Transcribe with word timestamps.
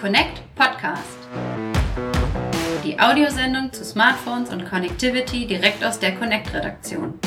Connect 0.00 0.40
Podcast. 0.54 1.18
Die 2.82 2.98
Audiosendung 2.98 3.70
zu 3.70 3.84
Smartphones 3.84 4.48
und 4.48 4.64
Connectivity 4.64 5.46
direkt 5.46 5.84
aus 5.84 5.98
der 5.98 6.16
Connect-Redaktion. 6.16 7.18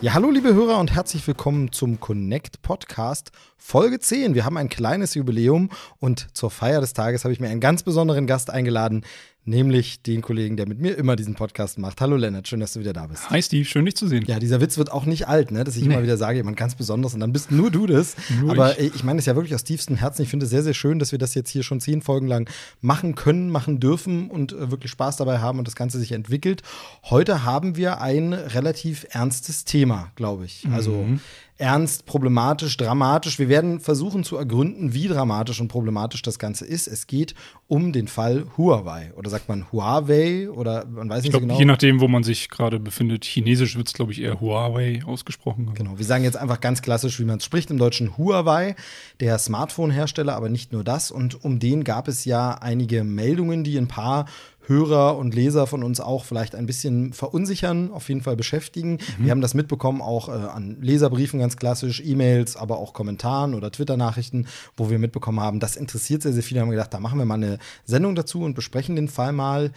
Ja, 0.00 0.14
hallo 0.14 0.30
liebe 0.30 0.54
Hörer 0.54 0.78
und 0.78 0.94
herzlich 0.94 1.26
willkommen 1.26 1.72
zum 1.72 1.98
Connect 1.98 2.62
Podcast 2.62 3.32
Folge 3.56 3.98
10. 3.98 4.34
Wir 4.34 4.44
haben 4.44 4.56
ein 4.56 4.68
kleines 4.68 5.14
Jubiläum 5.14 5.70
und 5.98 6.36
zur 6.36 6.52
Feier 6.52 6.80
des 6.80 6.92
Tages 6.92 7.24
habe 7.24 7.32
ich 7.32 7.40
mir 7.40 7.48
einen 7.48 7.60
ganz 7.60 7.82
besonderen 7.82 8.28
Gast 8.28 8.50
eingeladen, 8.50 9.04
nämlich 9.48 10.02
den 10.02 10.20
Kollegen, 10.20 10.56
der 10.56 10.68
mit 10.68 10.78
mir 10.78 10.96
immer 10.96 11.16
diesen 11.16 11.34
Podcast 11.34 11.78
macht. 11.78 12.00
Hallo 12.00 12.16
Lennart, 12.16 12.46
schön, 12.46 12.60
dass 12.60 12.74
du 12.74 12.80
wieder 12.80 12.92
da 12.92 13.06
bist. 13.06 13.30
Hi 13.30 13.42
Steve, 13.42 13.64
schön 13.64 13.84
dich 13.84 13.96
zu 13.96 14.06
sehen. 14.06 14.24
Ja, 14.26 14.38
dieser 14.38 14.60
Witz 14.60 14.76
wird 14.76 14.92
auch 14.92 15.06
nicht 15.06 15.26
alt, 15.26 15.50
ne? 15.50 15.64
dass 15.64 15.76
ich 15.76 15.84
nee. 15.84 15.94
immer 15.94 16.02
wieder 16.02 16.16
sage, 16.16 16.36
jemand 16.36 16.56
ganz 16.56 16.74
besonders 16.74 17.14
und 17.14 17.20
dann 17.20 17.32
bist 17.32 17.50
nur 17.50 17.70
du 17.70 17.86
das. 17.86 18.14
Nur 18.40 18.52
Aber 18.52 18.78
ich, 18.78 18.94
ich 18.94 19.04
meine 19.04 19.18
es 19.18 19.26
ja 19.26 19.34
wirklich 19.34 19.54
aus 19.54 19.64
tiefstem 19.64 19.96
Herzen. 19.96 20.22
Ich 20.22 20.28
finde 20.28 20.44
es 20.44 20.50
sehr, 20.50 20.62
sehr 20.62 20.74
schön, 20.74 20.98
dass 20.98 21.12
wir 21.12 21.18
das 21.18 21.34
jetzt 21.34 21.50
hier 21.50 21.62
schon 21.62 21.80
zehn 21.80 22.02
Folgen 22.02 22.26
lang 22.26 22.48
machen 22.80 23.14
können, 23.14 23.50
machen 23.50 23.80
dürfen 23.80 24.30
und 24.30 24.52
äh, 24.52 24.70
wirklich 24.70 24.92
Spaß 24.92 25.16
dabei 25.16 25.38
haben 25.38 25.58
und 25.58 25.66
das 25.66 25.74
Ganze 25.74 25.98
sich 25.98 26.12
entwickelt. 26.12 26.62
Heute 27.04 27.44
haben 27.44 27.76
wir 27.76 28.00
ein 28.02 28.34
relativ 28.34 29.06
ernstes 29.10 29.64
Thema, 29.64 30.12
glaube 30.14 30.44
ich. 30.44 30.66
Also 30.70 30.92
mhm 30.92 31.20
ernst, 31.58 32.06
problematisch, 32.06 32.76
dramatisch. 32.76 33.38
Wir 33.38 33.48
werden 33.48 33.80
versuchen 33.80 34.22
zu 34.22 34.36
ergründen, 34.36 34.94
wie 34.94 35.08
dramatisch 35.08 35.60
und 35.60 35.68
problematisch 35.68 36.22
das 36.22 36.38
Ganze 36.38 36.64
ist. 36.64 36.86
Es 36.86 37.08
geht 37.08 37.34
um 37.66 37.92
den 37.92 38.06
Fall 38.06 38.46
Huawei. 38.56 39.12
Oder 39.16 39.28
sagt 39.28 39.48
man 39.48 39.70
Huawei? 39.72 40.48
Oder 40.50 40.86
man 40.86 41.08
weiß 41.08 41.22
nicht 41.22 41.30
glaub, 41.30 41.42
so 41.42 41.48
genau. 41.48 41.58
Je 41.58 41.64
nachdem, 41.64 42.00
wo 42.00 42.06
man 42.06 42.22
sich 42.22 42.48
gerade 42.48 42.78
befindet. 42.78 43.24
Chinesisch 43.24 43.76
wird 43.76 43.88
es, 43.88 43.92
glaube 43.92 44.12
ich, 44.12 44.22
eher 44.22 44.40
Huawei 44.40 45.02
ausgesprochen. 45.04 45.72
Genau. 45.74 45.98
Wir 45.98 46.04
sagen 46.04 46.22
jetzt 46.22 46.36
einfach 46.36 46.60
ganz 46.60 46.80
klassisch, 46.80 47.18
wie 47.18 47.24
man 47.24 47.38
es 47.38 47.44
spricht, 47.44 47.70
im 47.70 47.78
Deutschen 47.78 48.16
Huawei, 48.16 48.76
der 49.18 49.36
Smartphone-Hersteller, 49.38 50.36
aber 50.36 50.48
nicht 50.48 50.72
nur 50.72 50.84
das. 50.84 51.10
Und 51.10 51.44
um 51.44 51.58
den 51.58 51.82
gab 51.82 52.06
es 52.06 52.24
ja 52.24 52.52
einige 52.52 53.02
Meldungen, 53.02 53.64
die 53.64 53.76
ein 53.76 53.88
paar 53.88 54.26
Hörer 54.68 55.16
und 55.16 55.34
Leser 55.34 55.66
von 55.66 55.82
uns 55.82 56.00
auch 56.00 56.24
vielleicht 56.24 56.54
ein 56.54 56.66
bisschen 56.66 57.12
verunsichern, 57.12 57.90
auf 57.90 58.08
jeden 58.08 58.20
Fall 58.20 58.36
beschäftigen. 58.36 58.98
Mhm. 59.18 59.24
Wir 59.24 59.30
haben 59.30 59.40
das 59.40 59.54
mitbekommen, 59.54 60.02
auch 60.02 60.28
äh, 60.28 60.32
an 60.32 60.76
Leserbriefen 60.80 61.40
ganz 61.40 61.56
klassisch, 61.56 62.02
E-Mails, 62.04 62.56
aber 62.56 62.78
auch 62.78 62.92
Kommentaren 62.92 63.54
oder 63.54 63.72
Twitter-Nachrichten, 63.72 64.46
wo 64.76 64.90
wir 64.90 64.98
mitbekommen 64.98 65.40
haben, 65.40 65.60
das 65.60 65.76
interessiert 65.76 66.22
sehr, 66.22 66.32
sehr 66.32 66.42
viele. 66.42 66.60
Haben 66.60 66.70
gedacht, 66.70 66.92
da 66.92 67.00
machen 67.00 67.18
wir 67.18 67.24
mal 67.24 67.34
eine 67.34 67.58
Sendung 67.84 68.14
dazu 68.14 68.42
und 68.42 68.54
besprechen 68.54 68.96
den 68.96 69.08
Fall 69.08 69.32
mal. 69.32 69.72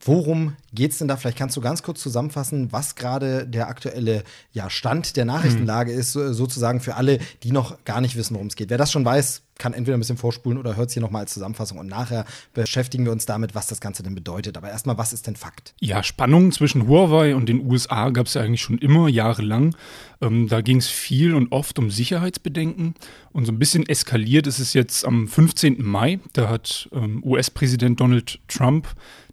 Worum 0.00 0.54
geht 0.72 0.92
es 0.92 0.98
denn 0.98 1.08
da? 1.08 1.16
Vielleicht 1.16 1.38
kannst 1.38 1.56
du 1.56 1.60
ganz 1.60 1.82
kurz 1.82 2.00
zusammenfassen, 2.00 2.72
was 2.72 2.94
gerade 2.94 3.46
der 3.46 3.68
aktuelle 3.68 4.22
ja, 4.52 4.70
Stand 4.70 5.16
der 5.16 5.24
Nachrichtenlage 5.24 5.92
mhm. 5.92 5.98
ist, 5.98 6.12
sozusagen 6.12 6.80
für 6.80 6.94
alle, 6.94 7.18
die 7.42 7.52
noch 7.52 7.84
gar 7.84 8.00
nicht 8.00 8.16
wissen, 8.16 8.34
worum 8.34 8.46
es 8.46 8.56
geht. 8.56 8.70
Wer 8.70 8.78
das 8.78 8.92
schon 8.92 9.04
weiß, 9.04 9.42
kann 9.58 9.74
entweder 9.74 9.96
ein 9.96 10.00
bisschen 10.00 10.16
vorspulen 10.16 10.56
oder 10.56 10.76
hört 10.76 10.88
es 10.88 10.94
hier 10.94 11.02
nochmal 11.02 11.22
als 11.22 11.34
Zusammenfassung. 11.34 11.78
Und 11.78 11.88
nachher 11.88 12.24
beschäftigen 12.54 13.04
wir 13.04 13.12
uns 13.12 13.26
damit, 13.26 13.54
was 13.54 13.66
das 13.66 13.80
Ganze 13.80 14.02
denn 14.02 14.14
bedeutet. 14.14 14.56
Aber 14.56 14.70
erstmal, 14.70 14.96
was 14.96 15.12
ist 15.12 15.26
denn 15.26 15.36
Fakt? 15.36 15.74
Ja, 15.80 16.02
Spannungen 16.02 16.52
zwischen 16.52 16.86
Huawei 16.86 17.34
und 17.34 17.48
den 17.48 17.66
USA 17.66 18.10
gab 18.10 18.26
es 18.26 18.34
ja 18.34 18.42
eigentlich 18.42 18.62
schon 18.62 18.78
immer, 18.78 19.08
jahrelang. 19.08 19.74
Ähm, 20.20 20.48
da 20.48 20.60
ging 20.60 20.78
es 20.78 20.88
viel 20.88 21.34
und 21.34 21.52
oft 21.52 21.78
um 21.78 21.90
Sicherheitsbedenken. 21.90 22.94
Und 23.32 23.44
so 23.44 23.52
ein 23.52 23.58
bisschen 23.58 23.88
eskaliert 23.88 24.46
ist 24.46 24.60
es 24.60 24.72
jetzt 24.74 25.04
am 25.04 25.26
15. 25.26 25.82
Mai. 25.82 26.20
Da 26.32 26.48
hat 26.48 26.88
ähm, 26.92 27.22
US-Präsident 27.24 28.00
Donald 28.00 28.38
Trump 28.48 28.88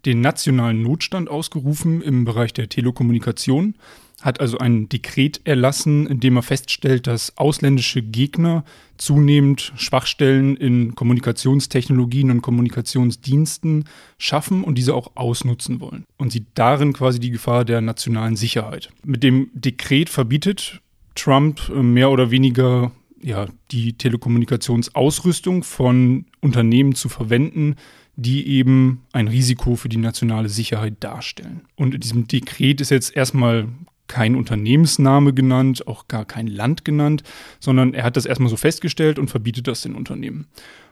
den 0.06 0.22
nationalen 0.22 0.82
Notstand 0.82 1.30
ausgerufen 1.30 2.02
im 2.02 2.26
Bereich 2.26 2.54
der 2.54 2.70
Telekommunikation, 2.70 3.76
hat 4.22 4.40
also 4.40 4.58
ein 4.58 4.90
Dekret 4.90 5.42
erlassen, 5.44 6.08
in 6.08 6.20
dem 6.20 6.38
er 6.38 6.42
feststellt, 6.42 7.06
dass 7.06 7.38
ausländische 7.38 8.02
Gegner 8.02 8.64
zunehmend 8.98 9.74
Schwachstellen 9.76 10.56
in 10.56 10.96
Kommunikationstechnologien 10.96 12.32
und 12.32 12.42
Kommunikationsdiensten 12.42 13.86
schaffen 14.18 14.64
und 14.64 14.78
diese 14.78 14.96
auch 14.96 15.12
ausnutzen 15.16 15.80
wollen. 15.80 16.06
Und 16.18 16.32
sieht 16.32 16.48
darin 16.56 16.94
quasi 16.94 17.20
die 17.20 17.32
Gefahr 17.32 17.66
der 17.66 17.82
nationalen 17.82 18.36
Sicherheit. 18.36 18.90
Mit 19.04 19.22
dem 19.22 19.50
Dekret 19.54 20.10
verbietet 20.10 20.82
Trump 21.14 21.70
äh, 21.70 21.84
mehr 21.84 22.10
oder 22.10 22.32
weniger 22.32 22.92
ja, 23.22 23.48
die 23.72 23.94
Telekommunikationsausrüstung 23.94 25.64
von 25.64 26.26
Unternehmen 26.42 26.94
zu 26.94 27.10
verwenden, 27.10 27.76
die 28.16 28.48
eben 28.48 29.04
ein 29.12 29.28
Risiko 29.28 29.76
für 29.76 29.90
die 29.90 29.98
nationale 29.98 30.50
Sicherheit 30.50 30.96
darstellen. 31.00 31.62
Und 31.76 31.94
in 31.94 32.02
diesem 32.02 32.28
Dekret 32.28 32.82
ist 32.82 32.92
jetzt 32.92 33.16
erstmal 33.16 33.68
kein 34.08 34.36
Unternehmensname 34.36 35.34
genannt, 35.34 35.88
auch 35.88 36.08
gar 36.08 36.26
kein 36.26 36.48
Land 36.48 36.86
genannt, 36.86 37.24
sondern 37.60 37.94
er 37.94 38.04
hat 38.04 38.18
das 38.18 38.26
erstmal 38.26 38.50
so 38.50 38.58
festgestellt 38.58 39.20
und 39.20 39.30
verbietet 39.30 39.68
das 39.68 39.82
den 39.82 39.96
Unternehmen. 39.96 40.48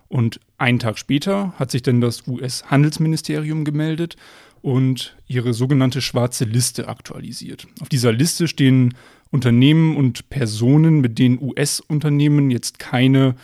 Und 0.07 0.39
einen 0.57 0.79
Tag 0.79 0.97
später 0.97 1.53
hat 1.57 1.71
sich 1.71 1.81
dann 1.81 2.01
das 2.01 2.27
US-Handelsministerium 2.27 3.65
gemeldet 3.65 4.15
und 4.61 5.15
ihre 5.27 5.53
sogenannte 5.53 6.01
schwarze 6.01 6.45
Liste 6.45 6.87
aktualisiert. 6.87 7.67
Auf 7.81 7.89
dieser 7.89 8.11
Liste 8.11 8.47
stehen 8.47 8.93
Unternehmen 9.31 9.95
und 9.97 10.29
Personen, 10.29 11.01
mit 11.01 11.17
denen 11.19 11.41
US-Unternehmen 11.41 12.51
jetzt 12.51 12.79
keine 12.79 13.35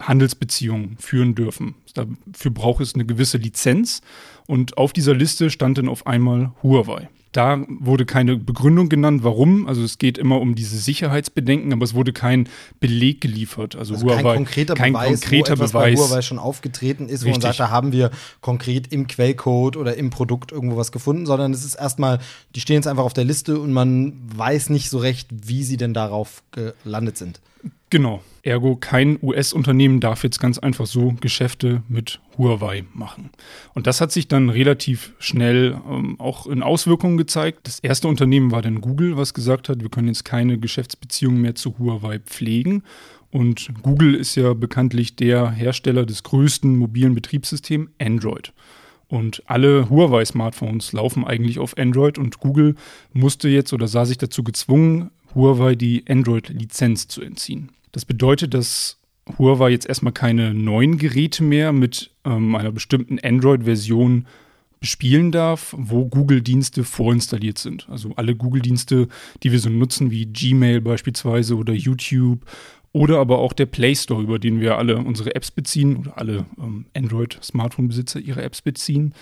Handelsbeziehungen 0.00 0.96
führen 0.98 1.34
dürfen. 1.34 1.74
Dafür 1.96 2.50
braucht 2.50 2.80
es 2.82 2.94
eine 2.94 3.04
gewisse 3.04 3.38
Lizenz 3.38 4.02
und 4.46 4.78
auf 4.78 4.92
dieser 4.92 5.14
Liste 5.14 5.50
stand 5.50 5.78
dann 5.78 5.88
auf 5.88 6.06
einmal 6.06 6.52
Huawei. 6.62 7.08
Da 7.36 7.66
wurde 7.68 8.06
keine 8.06 8.36
Begründung 8.36 8.88
genannt, 8.88 9.22
warum. 9.22 9.66
Also 9.66 9.82
es 9.82 9.98
geht 9.98 10.16
immer 10.16 10.40
um 10.40 10.54
diese 10.54 10.78
Sicherheitsbedenken, 10.78 11.70
aber 11.70 11.84
es 11.84 11.92
wurde 11.92 12.14
kein 12.14 12.48
Beleg 12.80 13.20
geliefert. 13.20 13.76
Also, 13.76 13.92
also 13.92 14.06
Huawei, 14.06 14.22
kein 14.22 14.34
konkreter 14.36 14.74
kein 14.74 14.92
Beweis, 14.94 15.20
konkreter 15.20 15.58
wo 15.58 15.64
Beweis. 15.64 15.72
bei 15.72 15.96
Huawei 15.96 16.22
schon 16.22 16.38
aufgetreten 16.38 17.10
ist, 17.10 17.26
wo 17.26 17.30
man 17.30 17.42
sagt, 17.42 17.60
da 17.60 17.68
haben 17.68 17.92
wir 17.92 18.10
konkret 18.40 18.90
im 18.90 19.06
Quellcode 19.06 19.76
oder 19.76 19.96
im 19.98 20.08
Produkt 20.08 20.50
irgendwo 20.50 20.78
was 20.78 20.92
gefunden, 20.92 21.26
sondern 21.26 21.52
es 21.52 21.62
ist 21.62 21.74
erstmal, 21.74 22.20
die 22.54 22.60
stehen 22.60 22.76
jetzt 22.76 22.86
einfach 22.86 23.04
auf 23.04 23.12
der 23.12 23.24
Liste 23.24 23.60
und 23.60 23.70
man 23.70 24.14
weiß 24.34 24.70
nicht 24.70 24.88
so 24.88 24.96
recht, 24.96 25.28
wie 25.30 25.62
sie 25.62 25.76
denn 25.76 25.92
darauf 25.92 26.42
gelandet 26.52 27.18
sind. 27.18 27.40
Genau. 27.90 28.22
Ergo, 28.42 28.76
kein 28.76 29.18
US-Unternehmen 29.22 29.98
darf 29.98 30.22
jetzt 30.22 30.38
ganz 30.38 30.58
einfach 30.58 30.86
so 30.86 31.16
Geschäfte 31.20 31.82
mit 31.88 32.20
Huawei 32.38 32.84
machen. 32.94 33.30
Und 33.74 33.88
das 33.88 34.00
hat 34.00 34.12
sich 34.12 34.28
dann 34.28 34.50
relativ 34.50 35.12
schnell 35.18 35.80
ähm, 35.88 36.18
auch 36.20 36.46
in 36.46 36.62
Auswirkungen 36.62 37.16
gezeigt. 37.16 37.60
Das 37.64 37.80
erste 37.80 38.06
Unternehmen 38.06 38.52
war 38.52 38.62
dann 38.62 38.80
Google, 38.80 39.16
was 39.16 39.34
gesagt 39.34 39.68
hat, 39.68 39.82
wir 39.82 39.88
können 39.88 40.08
jetzt 40.08 40.24
keine 40.24 40.58
Geschäftsbeziehungen 40.58 41.40
mehr 41.40 41.56
zu 41.56 41.76
Huawei 41.78 42.20
pflegen. 42.20 42.84
Und 43.30 43.70
Google 43.82 44.14
ist 44.14 44.36
ja 44.36 44.54
bekanntlich 44.54 45.16
der 45.16 45.50
Hersteller 45.50 46.06
des 46.06 46.22
größten 46.22 46.76
mobilen 46.76 47.14
Betriebssystems 47.14 47.90
Android. 48.00 48.52
Und 49.08 49.42
alle 49.46 49.90
Huawei-Smartphones 49.90 50.92
laufen 50.92 51.24
eigentlich 51.24 51.58
auf 51.58 51.76
Android 51.78 52.18
und 52.18 52.38
Google 52.40 52.74
musste 53.12 53.48
jetzt 53.48 53.72
oder 53.72 53.88
sah 53.88 54.04
sich 54.04 54.18
dazu 54.18 54.42
gezwungen, 54.42 55.10
Huawei 55.34 55.74
die 55.74 56.04
Android-Lizenz 56.08 57.08
zu 57.08 57.22
entziehen. 57.22 57.70
Das 57.96 58.04
bedeutet, 58.04 58.52
dass 58.52 58.98
Huawei 59.38 59.70
jetzt 59.70 59.88
erstmal 59.88 60.12
keine 60.12 60.52
neuen 60.52 60.98
Geräte 60.98 61.42
mehr 61.42 61.72
mit 61.72 62.10
ähm, 62.26 62.54
einer 62.54 62.70
bestimmten 62.70 63.18
Android-Version 63.18 64.26
bespielen 64.80 65.32
darf, 65.32 65.74
wo 65.78 66.04
Google-Dienste 66.04 66.84
vorinstalliert 66.84 67.56
sind. 67.56 67.88
Also 67.88 68.12
alle 68.16 68.36
Google-Dienste, 68.36 69.08
die 69.42 69.50
wir 69.50 69.60
so 69.60 69.70
nutzen, 69.70 70.10
wie 70.10 70.26
Gmail 70.26 70.82
beispielsweise 70.82 71.56
oder 71.56 71.72
YouTube 71.72 72.40
oder 72.92 73.18
aber 73.18 73.38
auch 73.38 73.54
der 73.54 73.64
Play 73.64 73.94
Store, 73.94 74.22
über 74.22 74.38
den 74.38 74.60
wir 74.60 74.76
alle 74.76 74.98
unsere 74.98 75.34
Apps 75.34 75.50
beziehen 75.50 75.96
oder 75.96 76.18
alle 76.18 76.44
ähm, 76.58 76.84
Android-Smartphone-Besitzer 76.94 78.20
ihre 78.20 78.42
Apps 78.42 78.60
beziehen. 78.60 79.14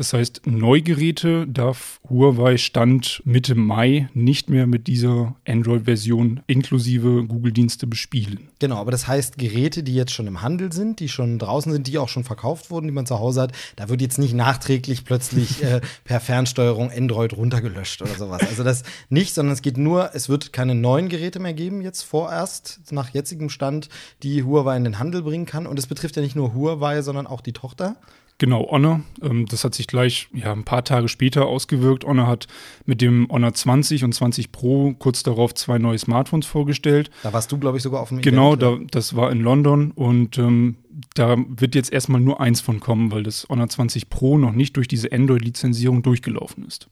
Das 0.00 0.14
heißt, 0.14 0.46
Neugeräte 0.46 1.46
darf 1.46 2.00
Huawei 2.08 2.56
Stand 2.56 3.20
Mitte 3.26 3.54
Mai 3.54 4.08
nicht 4.14 4.48
mehr 4.48 4.66
mit 4.66 4.86
dieser 4.86 5.36
Android-Version 5.46 6.40
inklusive 6.46 7.26
Google-Dienste 7.26 7.86
bespielen. 7.86 8.48
Genau, 8.60 8.76
aber 8.76 8.92
das 8.92 9.06
heißt, 9.06 9.36
Geräte, 9.36 9.82
die 9.82 9.94
jetzt 9.94 10.12
schon 10.12 10.26
im 10.26 10.40
Handel 10.40 10.72
sind, 10.72 11.00
die 11.00 11.10
schon 11.10 11.38
draußen 11.38 11.70
sind, 11.70 11.86
die 11.86 11.98
auch 11.98 12.08
schon 12.08 12.24
verkauft 12.24 12.70
wurden, 12.70 12.86
die 12.86 12.94
man 12.94 13.04
zu 13.04 13.18
Hause 13.18 13.42
hat, 13.42 13.52
da 13.76 13.90
wird 13.90 14.00
jetzt 14.00 14.18
nicht 14.18 14.32
nachträglich 14.32 15.04
plötzlich 15.04 15.62
äh, 15.62 15.82
per 16.04 16.20
Fernsteuerung 16.20 16.90
Android 16.90 17.36
runtergelöscht 17.36 18.00
oder 18.00 18.14
sowas. 18.14 18.40
Also 18.48 18.64
das 18.64 18.84
nicht, 19.10 19.34
sondern 19.34 19.52
es 19.52 19.60
geht 19.60 19.76
nur, 19.76 20.14
es 20.14 20.30
wird 20.30 20.54
keine 20.54 20.74
neuen 20.74 21.10
Geräte 21.10 21.40
mehr 21.40 21.52
geben 21.52 21.82
jetzt 21.82 22.04
vorerst, 22.04 22.80
nach 22.90 23.10
jetzigem 23.10 23.50
Stand, 23.50 23.90
die 24.22 24.44
Huawei 24.44 24.78
in 24.78 24.84
den 24.84 24.98
Handel 24.98 25.20
bringen 25.20 25.44
kann. 25.44 25.66
Und 25.66 25.78
es 25.78 25.86
betrifft 25.86 26.16
ja 26.16 26.22
nicht 26.22 26.36
nur 26.36 26.54
Huawei, 26.54 27.02
sondern 27.02 27.26
auch 27.26 27.42
die 27.42 27.52
Tochter. 27.52 27.96
Genau, 28.40 28.66
Honor. 28.70 29.02
Ähm, 29.20 29.44
das 29.44 29.64
hat 29.64 29.74
sich 29.74 29.86
gleich 29.86 30.28
ja, 30.32 30.50
ein 30.52 30.64
paar 30.64 30.82
Tage 30.82 31.08
später 31.08 31.44
ausgewirkt. 31.44 32.04
Honor 32.04 32.26
hat 32.26 32.46
mit 32.86 33.02
dem 33.02 33.28
Honor 33.30 33.52
20 33.52 34.02
und 34.02 34.14
20 34.14 34.50
Pro 34.50 34.94
kurz 34.98 35.22
darauf 35.22 35.54
zwei 35.54 35.78
neue 35.78 35.98
Smartphones 35.98 36.46
vorgestellt. 36.46 37.10
Da 37.22 37.34
warst 37.34 37.52
du, 37.52 37.58
glaube 37.58 37.76
ich, 37.76 37.82
sogar 37.82 38.00
auf 38.00 38.08
dem 38.08 38.22
Genau, 38.22 38.54
Event, 38.54 38.94
da, 38.94 38.98
das 38.98 39.14
war 39.14 39.30
in 39.30 39.42
London 39.42 39.90
und 39.90 40.38
ähm, 40.38 40.76
da 41.14 41.36
wird 41.36 41.74
jetzt 41.74 41.92
erstmal 41.92 42.22
nur 42.22 42.40
eins 42.40 42.62
von 42.62 42.80
kommen, 42.80 43.12
weil 43.12 43.24
das 43.24 43.46
Honor 43.50 43.68
20 43.68 44.08
Pro 44.08 44.38
noch 44.38 44.52
nicht 44.52 44.74
durch 44.78 44.88
diese 44.88 45.12
Android-Lizenzierung 45.12 46.02
durchgelaufen 46.02 46.66
ist. 46.66 46.88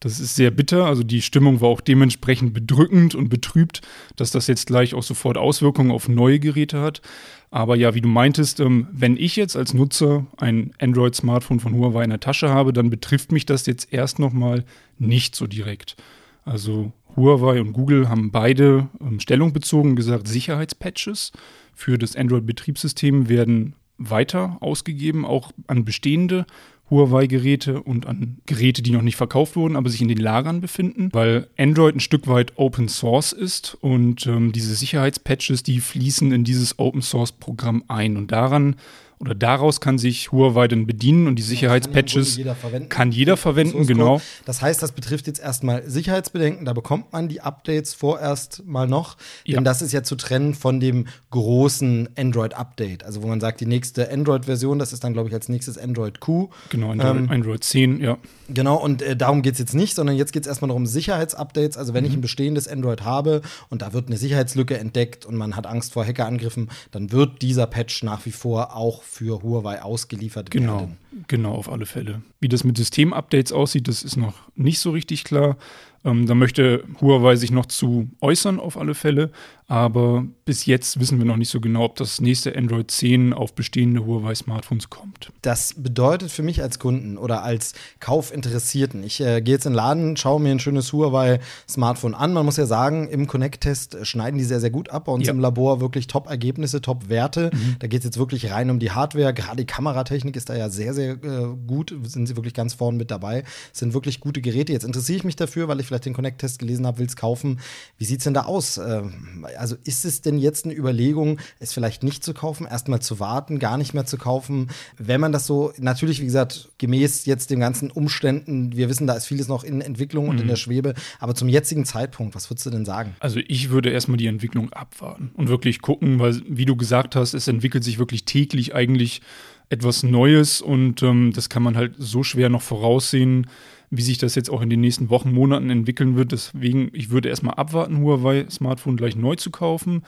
Das 0.00 0.18
ist 0.18 0.34
sehr 0.34 0.50
bitter. 0.50 0.86
Also 0.86 1.02
die 1.02 1.22
Stimmung 1.22 1.60
war 1.60 1.68
auch 1.68 1.82
dementsprechend 1.82 2.54
bedrückend 2.54 3.14
und 3.14 3.28
betrübt, 3.28 3.82
dass 4.16 4.30
das 4.30 4.46
jetzt 4.46 4.66
gleich 4.66 4.94
auch 4.94 5.02
sofort 5.02 5.36
Auswirkungen 5.36 5.90
auf 5.90 6.08
neue 6.08 6.40
Geräte 6.40 6.80
hat. 6.80 7.02
Aber 7.50 7.76
ja, 7.76 7.94
wie 7.94 8.00
du 8.00 8.08
meintest, 8.08 8.60
ähm, 8.60 8.88
wenn 8.92 9.16
ich 9.16 9.36
jetzt 9.36 9.56
als 9.56 9.74
Nutzer 9.74 10.26
ein 10.38 10.72
Android-Smartphone 10.80 11.60
von 11.60 11.74
Huawei 11.74 12.04
in 12.04 12.10
der 12.10 12.20
Tasche 12.20 12.48
habe, 12.48 12.72
dann 12.72 12.90
betrifft 12.90 13.32
mich 13.32 13.44
das 13.44 13.66
jetzt 13.66 13.92
erst 13.92 14.18
nochmal 14.18 14.64
nicht 14.98 15.36
so 15.36 15.46
direkt. 15.46 15.96
Also 16.44 16.92
Huawei 17.16 17.60
und 17.60 17.72
Google 17.72 18.08
haben 18.08 18.30
beide 18.30 18.88
ähm, 19.00 19.20
Stellung 19.20 19.52
bezogen, 19.52 19.96
gesagt, 19.96 20.28
Sicherheitspatches 20.28 21.32
für 21.74 21.98
das 21.98 22.16
Android-Betriebssystem 22.16 23.28
werden 23.28 23.74
weiter 23.98 24.56
ausgegeben, 24.60 25.26
auch 25.26 25.52
an 25.66 25.84
bestehende 25.84 26.46
Huawei-Geräte 26.90 27.82
und 27.82 28.06
an 28.06 28.38
Geräte, 28.46 28.82
die 28.82 28.90
noch 28.90 29.02
nicht 29.02 29.16
verkauft 29.16 29.56
wurden, 29.56 29.76
aber 29.76 29.88
sich 29.88 30.02
in 30.02 30.08
den 30.08 30.18
Lagern 30.18 30.60
befinden, 30.60 31.08
weil 31.12 31.48
Android 31.56 31.94
ein 31.94 32.00
Stück 32.00 32.26
weit 32.26 32.52
Open 32.56 32.88
Source 32.88 33.32
ist 33.32 33.76
und 33.80 34.26
ähm, 34.26 34.52
diese 34.52 34.74
Sicherheitspatches, 34.74 35.62
die 35.62 35.80
fließen 35.80 36.32
in 36.32 36.44
dieses 36.44 36.78
Open 36.78 37.02
Source 37.02 37.32
Programm 37.32 37.84
ein. 37.88 38.16
Und 38.16 38.32
daran 38.32 38.76
oder 39.20 39.34
daraus 39.34 39.82
kann 39.82 39.98
sich 39.98 40.32
Huawei 40.32 40.66
dann 40.66 40.86
bedienen 40.86 41.26
und 41.26 41.36
die 41.36 41.42
Sicherheitspatches 41.42 42.36
kann, 42.36 42.38
jeder 42.38 42.54
verwenden, 42.54 42.88
kann 42.88 43.12
jeder 43.12 43.36
verwenden 43.36 43.86
genau. 43.86 44.22
Das 44.46 44.62
heißt, 44.62 44.82
das 44.82 44.92
betrifft 44.92 45.26
jetzt 45.26 45.40
erstmal 45.40 45.88
Sicherheitsbedenken, 45.88 46.64
da 46.64 46.72
bekommt 46.72 47.12
man 47.12 47.28
die 47.28 47.42
Updates 47.42 47.92
vorerst 47.92 48.64
mal 48.64 48.86
noch, 48.86 49.18
denn 49.46 49.56
ja. 49.56 49.60
das 49.60 49.82
ist 49.82 49.92
ja 49.92 50.02
zu 50.02 50.16
trennen 50.16 50.54
von 50.54 50.80
dem 50.80 51.06
großen 51.30 52.08
Android-Update, 52.16 53.04
also 53.04 53.22
wo 53.22 53.26
man 53.26 53.40
sagt, 53.40 53.60
die 53.60 53.66
nächste 53.66 54.10
Android-Version, 54.10 54.78
das 54.78 54.94
ist 54.94 55.04
dann, 55.04 55.12
glaube 55.12 55.28
ich, 55.28 55.34
als 55.34 55.50
nächstes 55.50 55.76
Android 55.76 56.20
Q. 56.20 56.48
Genau, 56.70 56.90
Android, 56.90 57.16
ähm, 57.16 57.30
Android 57.30 57.62
10, 57.62 58.00
ja. 58.00 58.16
Genau, 58.48 58.76
und 58.76 59.02
äh, 59.02 59.16
darum 59.16 59.42
geht 59.42 59.52
es 59.52 59.58
jetzt 59.58 59.74
nicht, 59.74 59.96
sondern 59.96 60.16
jetzt 60.16 60.32
geht 60.32 60.44
es 60.44 60.48
erstmal 60.48 60.68
noch 60.68 60.76
um 60.76 60.86
Sicherheitsupdates, 60.86 61.76
also 61.76 61.92
wenn 61.92 62.04
mhm. 62.04 62.10
ich 62.10 62.16
ein 62.16 62.22
bestehendes 62.22 62.68
Android 62.68 63.04
habe 63.04 63.42
und 63.68 63.82
da 63.82 63.92
wird 63.92 64.06
eine 64.06 64.16
Sicherheitslücke 64.16 64.78
entdeckt 64.78 65.26
und 65.26 65.36
man 65.36 65.56
hat 65.56 65.66
Angst 65.66 65.92
vor 65.92 66.06
Hackerangriffen, 66.06 66.70
dann 66.90 67.12
wird 67.12 67.42
dieser 67.42 67.66
Patch 67.66 68.02
nach 68.02 68.24
wie 68.24 68.32
vor 68.32 68.74
auch 68.74 69.02
für 69.10 69.42
Huawei 69.42 69.82
ausgeliefert 69.82 70.52
genau, 70.52 70.80
werden. 70.80 70.96
Genau, 71.26 71.52
auf 71.54 71.68
alle 71.68 71.84
Fälle. 71.84 72.22
Wie 72.38 72.48
das 72.48 72.62
mit 72.62 72.76
Systemupdates 72.76 73.52
aussieht, 73.52 73.88
das 73.88 74.04
ist 74.04 74.16
noch 74.16 74.34
nicht 74.54 74.78
so 74.78 74.92
richtig 74.92 75.24
klar. 75.24 75.56
Ähm, 76.04 76.26
da 76.26 76.36
möchte 76.36 76.84
Huawei 77.00 77.34
sich 77.34 77.50
noch 77.50 77.66
zu 77.66 78.08
äußern, 78.20 78.60
auf 78.60 78.78
alle 78.78 78.94
Fälle. 78.94 79.32
Aber 79.66 80.26
bis 80.50 80.66
jetzt 80.66 80.98
wissen 80.98 81.18
wir 81.18 81.24
noch 81.24 81.36
nicht 81.36 81.48
so 81.48 81.60
genau, 81.60 81.84
ob 81.84 81.94
das 81.94 82.20
nächste 82.20 82.56
Android 82.56 82.90
10 82.90 83.32
auf 83.32 83.54
bestehende 83.54 84.04
Huawei-Smartphones 84.04 84.90
kommt. 84.90 85.30
Das 85.42 85.74
bedeutet 85.76 86.32
für 86.32 86.42
mich 86.42 86.60
als 86.60 86.80
Kunden 86.80 87.16
oder 87.16 87.44
als 87.44 87.72
Kaufinteressierten, 88.00 89.04
ich 89.04 89.20
äh, 89.20 89.42
gehe 89.42 89.54
jetzt 89.54 89.64
in 89.64 89.74
den 89.74 89.76
Laden, 89.76 90.16
schaue 90.16 90.40
mir 90.40 90.50
ein 90.50 90.58
schönes 90.58 90.92
Huawei-Smartphone 90.92 92.14
an. 92.14 92.32
Man 92.32 92.44
muss 92.44 92.56
ja 92.56 92.66
sagen, 92.66 93.08
im 93.08 93.28
Connect-Test 93.28 94.04
schneiden 94.04 94.38
die 94.38 94.44
sehr, 94.44 94.58
sehr 94.58 94.70
gut 94.70 94.88
ab. 94.90 95.04
Bei 95.04 95.12
uns 95.12 95.28
ja. 95.28 95.32
im 95.32 95.38
Labor 95.38 95.80
wirklich 95.80 96.08
Top-Ergebnisse, 96.08 96.80
Top-Werte. 96.80 97.52
Mhm. 97.54 97.76
Da 97.78 97.86
geht 97.86 98.00
es 98.00 98.06
jetzt 98.06 98.18
wirklich 98.18 98.50
rein 98.50 98.70
um 98.70 98.80
die 98.80 98.90
Hardware. 98.90 99.32
Gerade 99.32 99.58
die 99.58 99.66
Kameratechnik 99.66 100.34
ist 100.34 100.48
da 100.48 100.56
ja 100.56 100.68
sehr, 100.68 100.94
sehr 100.94 101.12
äh, 101.12 101.46
gut. 101.64 101.94
Sind 102.02 102.26
sie 102.26 102.34
wirklich 102.34 102.54
ganz 102.54 102.74
vorne 102.74 102.98
mit 102.98 103.12
dabei. 103.12 103.44
Sind 103.72 103.94
wirklich 103.94 104.18
gute 104.18 104.40
Geräte. 104.40 104.72
Jetzt 104.72 104.84
interessiere 104.84 105.18
ich 105.18 105.24
mich 105.24 105.36
dafür, 105.36 105.68
weil 105.68 105.78
ich 105.78 105.86
vielleicht 105.86 106.06
den 106.06 106.14
Connect-Test 106.14 106.58
gelesen 106.58 106.88
habe, 106.88 106.98
will 106.98 107.06
es 107.06 107.14
kaufen. 107.14 107.60
Wie 107.98 108.04
sieht 108.04 108.18
es 108.18 108.24
denn 108.24 108.34
da 108.34 108.46
aus? 108.46 108.78
Ähm, 108.78 109.46
also 109.56 109.76
ist 109.84 110.04
es 110.04 110.22
denn 110.22 110.39
jetzt 110.40 110.64
eine 110.64 110.74
Überlegung, 110.74 111.38
es 111.58 111.72
vielleicht 111.72 112.02
nicht 112.02 112.24
zu 112.24 112.34
kaufen, 112.34 112.66
erstmal 112.66 113.00
zu 113.00 113.20
warten, 113.20 113.58
gar 113.58 113.76
nicht 113.76 113.94
mehr 113.94 114.06
zu 114.06 114.18
kaufen? 114.18 114.68
Wenn 114.98 115.20
man 115.20 115.32
das 115.32 115.46
so, 115.46 115.72
natürlich, 115.78 116.20
wie 116.20 116.24
gesagt, 116.24 116.70
gemäß 116.78 117.26
jetzt 117.26 117.50
den 117.50 117.60
ganzen 117.60 117.90
Umständen, 117.90 118.76
wir 118.76 118.88
wissen, 118.88 119.06
da 119.06 119.14
ist 119.14 119.26
vieles 119.26 119.48
noch 119.48 119.64
in 119.64 119.80
Entwicklung 119.80 120.28
und 120.28 120.36
mhm. 120.36 120.42
in 120.42 120.48
der 120.48 120.56
Schwebe, 120.56 120.94
aber 121.18 121.34
zum 121.34 121.48
jetzigen 121.48 121.84
Zeitpunkt, 121.84 122.34
was 122.34 122.50
würdest 122.50 122.66
du 122.66 122.70
denn 122.70 122.84
sagen? 122.84 123.14
Also 123.20 123.40
ich 123.46 123.70
würde 123.70 123.90
erstmal 123.90 124.16
die 124.16 124.26
Entwicklung 124.26 124.72
abwarten 124.72 125.30
und 125.34 125.48
wirklich 125.48 125.80
gucken, 125.80 126.18
weil, 126.18 126.40
wie 126.48 126.64
du 126.64 126.76
gesagt 126.76 127.16
hast, 127.16 127.34
es 127.34 127.48
entwickelt 127.48 127.84
sich 127.84 127.98
wirklich 127.98 128.24
täglich 128.24 128.74
eigentlich 128.74 129.22
etwas 129.68 130.02
Neues 130.02 130.60
und 130.60 131.02
ähm, 131.02 131.32
das 131.34 131.48
kann 131.48 131.62
man 131.62 131.76
halt 131.76 131.94
so 131.96 132.22
schwer 132.24 132.48
noch 132.48 132.62
voraussehen 132.62 133.46
wie 133.90 134.02
sich 134.02 134.18
das 134.18 134.36
jetzt 134.36 134.50
auch 134.50 134.62
in 134.62 134.70
den 134.70 134.80
nächsten 134.80 135.10
Wochen, 135.10 135.32
Monaten 135.32 135.68
entwickeln 135.68 136.16
wird. 136.16 136.30
Deswegen, 136.32 136.90
ich 136.92 137.10
würde 137.10 137.28
erstmal 137.28 137.54
abwarten, 137.54 137.98
Huawei 137.98 138.46
Smartphone 138.48 138.96
gleich 138.96 139.16
neu 139.16 139.34
zu 139.34 139.50
kaufen. 139.50 140.02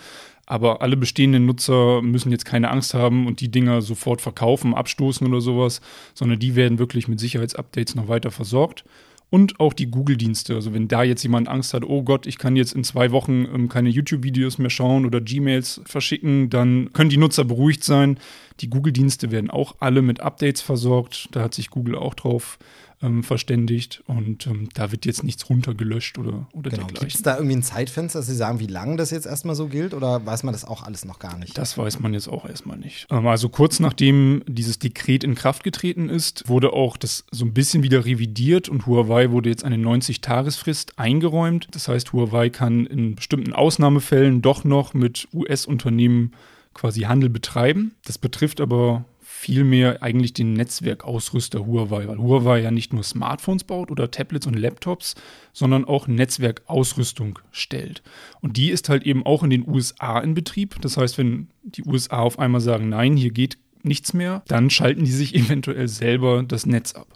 Aber 0.47 0.83
alle 0.83 0.97
bestehenden 0.97 1.47
Nutzer 1.47 2.01
müssen 2.03 2.31
jetzt 2.31 2.45
keine 2.45 2.71
Angst 2.71 2.95
haben 2.95 3.27
und 3.27 3.41
die 3.41 3.51
Dinger 3.51 3.83
sofort 3.83 4.21
verkaufen, 4.21 4.75
abstoßen 4.75 5.27
oder 5.27 5.41
sowas, 5.41 5.81
sondern 6.15 6.39
die 6.39 6.57
werden 6.57 6.79
wirklich 6.79 7.09
mit 7.09 7.21
Sicherheitsupdates 7.21 7.95
noch 7.95 8.09
weiter 8.09 8.31
versorgt. 8.31 8.85
Und 9.31 9.61
auch 9.61 9.73
die 9.73 9.91
Google-Dienste. 9.91 10.55
Also 10.55 10.75
wenn 10.75 10.89
da 10.89 11.03
jetzt 11.03 11.23
jemand 11.23 11.49
Angst 11.49 11.73
hat, 11.73 11.85
oh 11.85 12.03
Gott, 12.03 12.27
ich 12.27 12.37
kann 12.37 12.55
jetzt 12.55 12.75
in 12.75 12.85
zwei 12.85 13.13
Wochen 13.13 13.47
ähm, 13.47 13.69
keine 13.71 13.89
YouTube-Videos 13.89 14.59
mehr 14.59 14.69
schauen 14.69 15.07
oder 15.07 15.23
Gmails 15.23 15.81
verschicken, 15.87 16.51
dann 16.51 16.93
können 16.93 17.09
die 17.09 17.17
Nutzer 17.17 17.45
beruhigt 17.45 17.83
sein. 17.83 18.19
Die 18.61 18.69
Google-Dienste 18.69 19.31
werden 19.31 19.49
auch 19.49 19.77
alle 19.81 20.03
mit 20.03 20.21
Updates 20.21 20.61
versorgt. 20.61 21.29
Da 21.33 21.43
hat 21.43 21.55
sich 21.55 21.71
Google 21.71 21.97
auch 21.97 22.13
drauf 22.13 22.59
ähm, 23.03 23.23
verständigt 23.23 24.03
und 24.07 24.47
ähm, 24.47 24.69
da 24.75 24.93
wird 24.93 25.05
jetzt 25.07 25.25
nichts 25.25 25.49
runtergelöscht 25.51 26.19
oder, 26.19 26.47
oder 26.53 26.71
genau. 26.71 26.87
Gibt 26.87 27.15
es 27.15 27.23
da 27.23 27.37
irgendwie 27.37 27.57
ein 27.57 27.63
Zeitfenster, 27.63 28.21
dass 28.21 28.27
Sie 28.29 28.35
sagen, 28.35 28.61
wie 28.61 28.67
lange 28.67 28.97
das 28.97 29.11
jetzt 29.11 29.27
erstmal 29.27 29.57
so 29.57 29.67
gilt 29.67 29.93
oder 29.93 30.25
weiß 30.25 30.45
man 30.45 30.53
das 30.53 30.65
auch 30.65 30.83
alles 30.83 31.05
noch 31.05 31.19
gar 31.19 31.37
nicht? 31.39 31.59
Das 31.59 31.77
weiß 31.77 32.01
man 32.01 32.15
jetzt 32.15 32.29
auch 32.29 32.49
erstmal 32.49 32.79
nicht. 32.79 33.07
Ähm, 33.11 33.27
also 33.27 33.49
kurz 33.49 33.81
nachdem 33.81 34.43
dieses 34.47 34.79
Dekret 34.79 35.25
in 35.25 35.35
Kraft 35.35 35.65
getreten 35.65 36.09
ist, 36.09 36.49
wurde 36.49 36.73
auch 36.73 36.97
das 36.97 37.25
so 37.31 37.45
ein 37.45 37.53
bisschen 37.53 37.83
wieder 37.83 38.05
revidiert 38.05 38.69
und 38.69 38.87
Huawei 38.87 39.31
wurde 39.31 39.51
jetzt 39.51 39.65
eine 39.65 39.77
90-Tagesfrist 39.77 40.93
eingeräumt. 40.97 41.69
Das 41.73 41.89
heißt, 41.89 42.13
Huawei 42.13 42.51
kann 42.51 42.87
in 42.87 43.17
bestimmten 43.17 43.53
Ausnahmefällen 43.53 44.43
doch 44.43 44.65
noch 44.65 44.95
mit 44.95 45.29
US-Unternehmen 45.33 46.33
quasi 46.75 47.03
Handel 47.03 47.29
betreiben. 47.29 47.95
Das 48.05 48.19
betrifft 48.19 48.61
aber 48.61 49.05
vielmehr 49.43 50.03
eigentlich 50.05 50.33
den 50.33 50.53
Netzwerkausrüster 50.53 51.67
Huawei, 51.67 52.07
weil 52.07 52.19
Huawei 52.19 52.61
ja 52.61 52.71
nicht 52.71 52.93
nur 52.93 53.03
Smartphones 53.03 53.65
baut 53.65 53.91
oder 53.91 54.11
Tablets 54.11 54.47
und 54.47 54.55
Laptops, 54.55 55.17
sondern 55.53 55.85
auch 55.85 56.07
Netzwerkausrüstung 56.07 57.41
stellt. 57.51 58.03
Und 58.41 58.57
die 58.57 58.71
ist 58.71 58.89
halt 58.89 59.03
eben 59.03 59.27
auch 59.27 59.43
in 59.43 59.51
den 59.51 59.67
USA 59.69 60.21
in 60.21 60.35
Betrieb. 60.35 60.81
Das 60.81 60.97
heißt, 60.97 61.19
wenn 61.19 61.49
die 61.65 61.83
USA 61.85 62.21
auf 62.21 62.39
einmal 62.39 62.61
sagen, 62.61 62.89
nein, 62.89 63.17
hier 63.17 63.33
geht 63.33 63.59
nichts 63.83 64.15
mehr, 64.15 64.43
dann 64.47 64.71
schalten 64.71 65.05
die 65.05 65.11
sich 65.11 65.35
eventuell 65.35 65.89
selber 65.89 66.45
das 66.45 66.65
Netz 66.65 66.95
ab. 66.95 67.09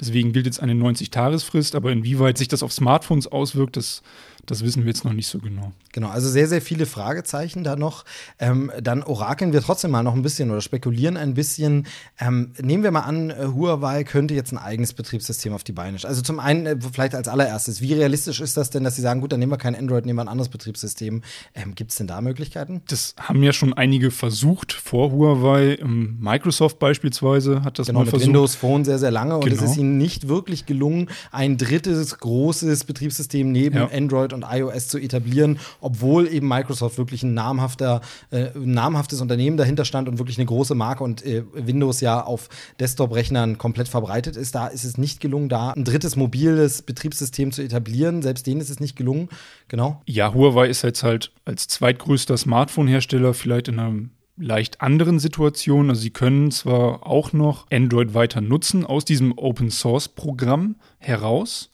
Deswegen 0.00 0.32
gilt 0.32 0.46
jetzt 0.46 0.60
eine 0.60 0.72
90-Tagesfrist, 0.72 1.74
aber 1.74 1.92
inwieweit 1.92 2.38
sich 2.38 2.48
das 2.48 2.62
auf 2.62 2.72
Smartphones 2.72 3.26
auswirkt, 3.26 3.76
das 3.76 4.02
das 4.46 4.64
wissen 4.64 4.82
wir 4.82 4.88
jetzt 4.88 5.04
noch 5.04 5.12
nicht 5.12 5.26
so 5.26 5.38
genau. 5.38 5.72
Genau, 5.92 6.08
also 6.08 6.28
sehr, 6.28 6.48
sehr 6.48 6.62
viele 6.62 6.86
Fragezeichen 6.86 7.64
da 7.64 7.76
noch. 7.76 8.04
Ähm, 8.38 8.70
dann 8.80 9.02
orakeln 9.02 9.52
wir 9.52 9.60
trotzdem 9.60 9.90
mal 9.90 10.02
noch 10.02 10.14
ein 10.14 10.22
bisschen 10.22 10.50
oder 10.50 10.60
spekulieren 10.60 11.16
ein 11.16 11.34
bisschen. 11.34 11.86
Ähm, 12.18 12.52
nehmen 12.60 12.82
wir 12.82 12.90
mal 12.90 13.00
an, 13.00 13.30
äh, 13.30 13.46
Huawei 13.54 14.04
könnte 14.04 14.34
jetzt 14.34 14.52
ein 14.52 14.58
eigenes 14.58 14.92
Betriebssystem 14.92 15.52
auf 15.52 15.64
die 15.64 15.72
Beine 15.72 15.98
stellen. 15.98 16.10
Also 16.10 16.22
zum 16.22 16.40
einen, 16.40 16.66
äh, 16.66 16.76
vielleicht 16.92 17.14
als 17.14 17.28
allererstes, 17.28 17.80
wie 17.80 17.92
realistisch 17.94 18.40
ist 18.40 18.56
das 18.56 18.70
denn, 18.70 18.84
dass 18.84 18.96
sie 18.96 19.02
sagen, 19.02 19.20
gut, 19.20 19.32
dann 19.32 19.40
nehmen 19.40 19.52
wir 19.52 19.58
kein 19.58 19.74
Android, 19.74 20.06
nehmen 20.06 20.18
wir 20.18 20.22
ein 20.22 20.28
anderes 20.28 20.48
Betriebssystem. 20.48 21.22
Ähm, 21.54 21.74
Gibt 21.74 21.90
es 21.90 21.96
denn 21.96 22.06
da 22.06 22.20
Möglichkeiten? 22.20 22.82
Das 22.88 23.14
haben 23.18 23.42
ja 23.42 23.52
schon 23.52 23.72
einige 23.74 24.10
versucht 24.10 24.72
vor 24.72 25.12
Huawei. 25.12 25.78
Ähm, 25.80 26.16
Microsoft 26.20 26.78
beispielsweise 26.78 27.62
hat 27.62 27.78
das 27.78 27.88
genau, 27.88 28.00
mal 28.00 28.04
mit 28.04 28.10
versucht. 28.10 28.28
Windows 28.28 28.54
Phone 28.54 28.84
sehr, 28.84 28.98
sehr 28.98 29.10
lange 29.10 29.36
und 29.36 29.44
genau. 29.44 29.56
es 29.56 29.70
ist 29.70 29.76
ihnen 29.76 29.89
nicht 29.98 30.28
wirklich 30.28 30.66
gelungen, 30.66 31.08
ein 31.32 31.56
drittes 31.56 32.18
großes 32.18 32.84
Betriebssystem 32.84 33.50
neben 33.50 33.76
ja. 33.76 33.88
Android 33.92 34.20
Android 34.20 34.32
und 34.32 34.44
iOS 34.48 34.88
zu 34.88 34.98
etablieren, 34.98 35.58
obwohl 35.80 36.28
eben 36.28 36.48
Microsoft 36.48 36.98
wirklich 36.98 37.22
ein 37.22 37.34
namhafter, 37.34 38.00
äh, 38.30 38.48
namhaftes 38.54 39.20
Unternehmen 39.20 39.56
dahinter 39.56 39.84
stand 39.84 40.08
und 40.08 40.18
wirklich 40.18 40.38
eine 40.38 40.46
große 40.46 40.74
Marke 40.74 41.04
und 41.04 41.24
äh, 41.24 41.44
Windows 41.54 42.00
ja 42.00 42.22
auf 42.22 42.48
Desktop-Rechnern 42.78 43.58
komplett 43.58 43.88
verbreitet 43.88 44.36
ist. 44.36 44.54
Da 44.54 44.66
ist 44.66 44.84
es 44.84 44.98
nicht 44.98 45.20
gelungen, 45.20 45.48
da 45.48 45.70
ein 45.70 45.84
drittes 45.84 46.16
mobiles 46.16 46.82
Betriebssystem 46.82 47.52
zu 47.52 47.62
etablieren. 47.62 48.22
Selbst 48.22 48.46
denen 48.46 48.60
ist 48.60 48.70
es 48.70 48.80
nicht 48.80 48.96
gelungen. 48.96 49.28
Genau. 49.68 50.02
Ja, 50.06 50.34
Huawei 50.34 50.68
ist 50.68 50.82
jetzt 50.82 51.02
halt 51.02 51.32
als 51.44 51.68
zweitgrößter 51.68 52.36
Smartphone-Hersteller 52.36 53.34
vielleicht 53.34 53.68
in 53.68 53.78
einem 53.78 54.10
leicht 54.40 54.80
anderen 54.80 55.18
Situation. 55.18 55.90
Also 55.90 56.02
sie 56.02 56.10
können 56.10 56.50
zwar 56.50 57.06
auch 57.06 57.32
noch 57.32 57.70
Android 57.70 58.14
weiter 58.14 58.40
nutzen 58.40 58.84
aus 58.84 59.04
diesem 59.04 59.36
Open 59.36 59.70
Source 59.70 60.08
Programm 60.08 60.76
heraus, 60.98 61.70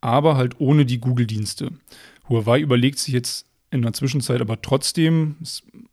aber 0.00 0.36
halt 0.36 0.60
ohne 0.60 0.86
die 0.86 0.98
Google-Dienste. 0.98 1.70
Huawei 2.28 2.60
überlegt 2.60 2.98
sich 2.98 3.14
jetzt 3.14 3.46
in 3.70 3.82
der 3.82 3.92
Zwischenzeit 3.92 4.40
aber 4.40 4.62
trotzdem, 4.62 5.36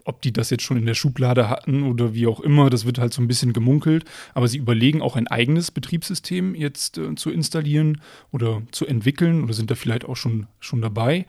ob 0.05 0.21
die 0.21 0.31
das 0.31 0.49
jetzt 0.49 0.63
schon 0.63 0.77
in 0.77 0.85
der 0.85 0.93
Schublade 0.93 1.49
hatten 1.49 1.83
oder 1.83 2.13
wie 2.13 2.27
auch 2.27 2.39
immer, 2.39 2.69
das 2.69 2.85
wird 2.85 2.99
halt 2.99 3.13
so 3.13 3.21
ein 3.21 3.27
bisschen 3.27 3.53
gemunkelt. 3.53 4.05
Aber 4.33 4.47
sie 4.47 4.57
überlegen 4.57 5.01
auch 5.01 5.15
ein 5.15 5.27
eigenes 5.27 5.71
Betriebssystem 5.71 6.55
jetzt 6.55 6.97
äh, 6.97 7.15
zu 7.15 7.31
installieren 7.31 8.01
oder 8.31 8.61
zu 8.71 8.85
entwickeln 8.85 9.43
oder 9.43 9.53
sind 9.53 9.71
da 9.71 9.75
vielleicht 9.75 10.05
auch 10.05 10.15
schon, 10.15 10.47
schon 10.59 10.81
dabei. 10.81 11.25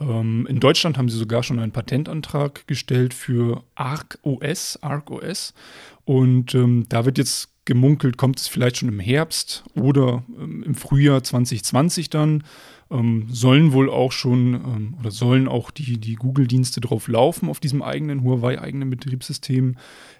Ähm, 0.00 0.46
in 0.48 0.60
Deutschland 0.60 0.98
haben 0.98 1.08
sie 1.08 1.18
sogar 1.18 1.42
schon 1.42 1.58
einen 1.58 1.72
Patentantrag 1.72 2.66
gestellt 2.66 3.14
für 3.14 3.64
ArcOS, 3.74 4.78
ArcOS. 4.82 5.54
Und 6.04 6.54
ähm, 6.54 6.86
da 6.88 7.04
wird 7.04 7.18
jetzt 7.18 7.50
gemunkelt, 7.64 8.16
kommt 8.16 8.40
es 8.40 8.48
vielleicht 8.48 8.78
schon 8.78 8.88
im 8.88 9.00
Herbst 9.00 9.64
oder 9.74 10.24
ähm, 10.38 10.62
im 10.62 10.74
Frühjahr 10.74 11.22
2020 11.22 12.08
dann 12.08 12.44
ähm, 12.90 13.26
sollen 13.30 13.72
wohl 13.72 13.90
auch 13.90 14.12
schon 14.12 14.54
ähm, 14.54 14.94
oder 14.98 15.10
sollen 15.10 15.48
auch 15.48 15.70
die, 15.70 15.98
die 15.98 16.14
Google-Dienste 16.14 16.80
drauf 16.80 17.08
laufen 17.08 17.48
auf 17.48 17.60
diesem 17.60 17.82
eigenen 17.82 18.22
Huawei-eigenen 18.22 18.88
Betriebssystem. 18.88 19.76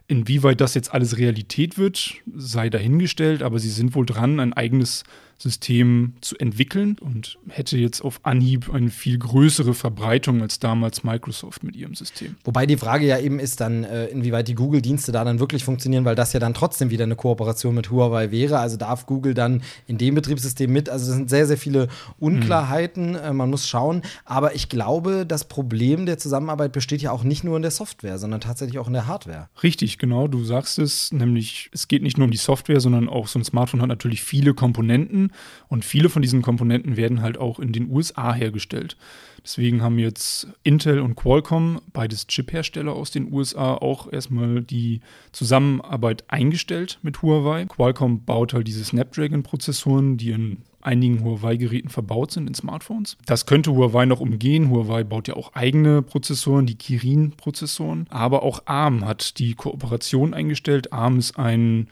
Inwieweit 0.08 0.60
das 0.60 0.74
jetzt 0.74 0.92
alles 0.92 1.18
Realität 1.18 1.76
wird, 1.76 2.14
sei 2.34 2.70
dahingestellt, 2.70 3.42
aber 3.42 3.58
sie 3.58 3.70
sind 3.70 3.94
wohl 3.94 4.06
dran, 4.06 4.40
ein 4.40 4.54
eigenes 4.54 5.04
System 5.40 6.14
zu 6.20 6.36
entwickeln 6.36 6.96
und 7.00 7.38
hätte 7.48 7.78
jetzt 7.78 8.00
auf 8.00 8.20
Anhieb 8.24 8.74
eine 8.74 8.90
viel 8.90 9.18
größere 9.18 9.72
Verbreitung 9.72 10.42
als 10.42 10.58
damals 10.58 11.04
Microsoft 11.04 11.62
mit 11.62 11.76
ihrem 11.76 11.94
System. 11.94 12.34
Wobei 12.44 12.66
die 12.66 12.76
Frage 12.76 13.06
ja 13.06 13.18
eben 13.18 13.38
ist 13.38 13.60
dann, 13.60 13.84
äh, 13.84 14.06
inwieweit 14.06 14.48
die 14.48 14.56
Google-Dienste 14.56 15.12
da 15.12 15.24
dann 15.24 15.38
wirklich 15.38 15.64
funktionieren, 15.64 16.04
weil 16.04 16.16
das 16.16 16.32
ja 16.32 16.40
dann 16.40 16.54
trotzdem 16.54 16.90
wieder 16.90 17.04
eine 17.04 17.14
Kooperation 17.14 17.74
mit 17.74 17.90
Huawei 17.90 18.32
wäre. 18.32 18.58
Also 18.58 18.76
darf 18.76 19.06
Google 19.06 19.34
dann 19.34 19.62
in 19.86 19.96
dem 19.96 20.16
Betriebssystem 20.16 20.72
mit. 20.72 20.88
Also 20.88 21.08
es 21.10 21.16
sind 21.16 21.30
sehr, 21.30 21.46
sehr 21.46 21.58
viele 21.58 21.86
Unklarheiten. 22.18 23.12
Mhm. 23.12 23.36
man 23.36 23.50
muss 23.50 23.68
schauen. 23.68 24.02
Aber 24.24 24.56
ich 24.56 24.68
glaube, 24.68 25.24
das 25.24 25.44
Problem 25.44 26.04
der 26.04 26.18
Zusammenarbeit 26.18 26.72
besteht 26.72 27.00
ja 27.00 27.12
auch 27.12 27.22
nicht 27.22 27.44
nur 27.44 27.54
in 27.54 27.62
der 27.62 27.70
Software, 27.70 28.18
sondern 28.18 28.40
tatsächlich 28.40 28.80
auch 28.80 28.88
in 28.88 28.92
der 28.92 29.06
Hardware. 29.06 29.48
Richtig, 29.62 29.97
genau. 29.98 30.28
Du 30.28 30.44
sagst 30.44 30.78
es, 30.78 31.12
nämlich 31.12 31.70
es 31.72 31.88
geht 31.88 32.02
nicht 32.02 32.18
nur 32.18 32.26
um 32.26 32.30
die 32.30 32.36
Software, 32.36 32.80
sondern 32.80 33.08
auch 33.08 33.26
so 33.26 33.38
ein 33.38 33.44
Smartphone 33.44 33.82
hat 33.82 33.88
natürlich 33.88 34.22
viele 34.22 34.54
Komponenten 34.54 35.32
und 35.68 35.84
viele 35.84 36.08
von 36.08 36.22
diesen 36.22 36.42
Komponenten 36.42 36.96
werden 36.96 37.22
halt 37.22 37.38
auch 37.38 37.58
in 37.58 37.72
den 37.72 37.90
USA 37.90 38.32
hergestellt. 38.32 38.96
Deswegen 39.42 39.82
haben 39.82 39.98
jetzt 39.98 40.48
Intel 40.62 41.00
und 41.00 41.14
Qualcomm, 41.14 41.80
beides 41.92 42.26
Chip-Hersteller 42.26 42.92
aus 42.92 43.10
den 43.10 43.32
USA, 43.32 43.74
auch 43.74 44.12
erstmal 44.12 44.62
die 44.62 45.00
Zusammenarbeit 45.32 46.24
eingestellt 46.28 46.98
mit 47.02 47.22
Huawei. 47.22 47.64
Qualcomm 47.66 48.24
baut 48.24 48.52
halt 48.52 48.66
diese 48.66 48.84
Snapdragon-Prozessoren, 48.84 50.16
die 50.16 50.30
in 50.30 50.58
einigen 50.80 51.24
Huawei-Geräten 51.24 51.88
verbaut 51.88 52.30
sind 52.32 52.48
in 52.48 52.54
Smartphones. 52.54 53.16
Das 53.26 53.46
könnte 53.46 53.72
Huawei 53.72 54.06
noch 54.06 54.20
umgehen. 54.20 54.70
Huawei 54.70 55.04
baut 55.04 55.28
ja 55.28 55.34
auch 55.34 55.54
eigene 55.54 56.02
Prozessoren, 56.02 56.66
die 56.66 56.76
Kirin-Prozessoren. 56.76 58.06
Aber 58.10 58.42
auch 58.42 58.62
ARM 58.66 59.04
hat 59.04 59.38
die 59.38 59.54
Kooperation 59.54 60.34
eingestellt. 60.34 60.92
ARM 60.92 61.18
ist 61.18 61.38
ein 61.38 61.88